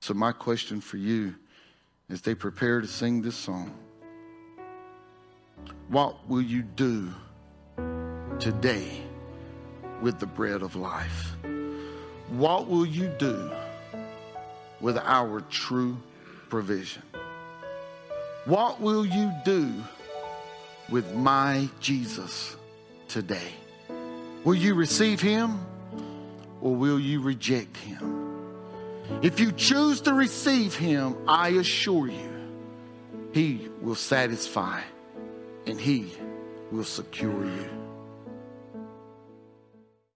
So, 0.00 0.14
my 0.14 0.32
question 0.32 0.80
for 0.80 0.96
you 0.96 1.34
as 2.10 2.22
they 2.22 2.34
prepare 2.34 2.80
to 2.80 2.86
sing 2.86 3.22
this 3.22 3.36
song 3.36 3.74
what 5.88 6.28
will 6.28 6.42
you 6.42 6.62
do 6.62 7.12
today 8.38 9.02
with 10.02 10.18
the 10.18 10.26
bread 10.26 10.62
of 10.62 10.76
life? 10.76 11.34
What 12.28 12.68
will 12.68 12.86
you 12.86 13.08
do 13.18 13.50
with 14.80 14.98
our 14.98 15.40
true 15.40 15.96
provision? 16.50 17.02
What 18.44 18.80
will 18.80 19.04
you 19.04 19.32
do 19.44 19.72
with 20.88 21.14
my 21.14 21.68
Jesus 21.80 22.56
today? 23.08 23.52
Will 24.44 24.54
you 24.54 24.74
receive 24.74 25.20
him 25.20 25.60
or 26.60 26.74
will 26.74 26.98
you 26.98 27.20
reject 27.20 27.76
him? 27.76 28.18
If 29.22 29.40
you 29.40 29.52
choose 29.52 30.00
to 30.02 30.14
receive 30.14 30.74
him, 30.74 31.16
I 31.26 31.50
assure 31.50 32.08
you, 32.08 32.30
he 33.32 33.68
will 33.80 33.94
satisfy 33.94 34.80
and 35.66 35.80
he 35.80 36.12
will 36.70 36.84
secure 36.84 37.44
you. 37.44 37.77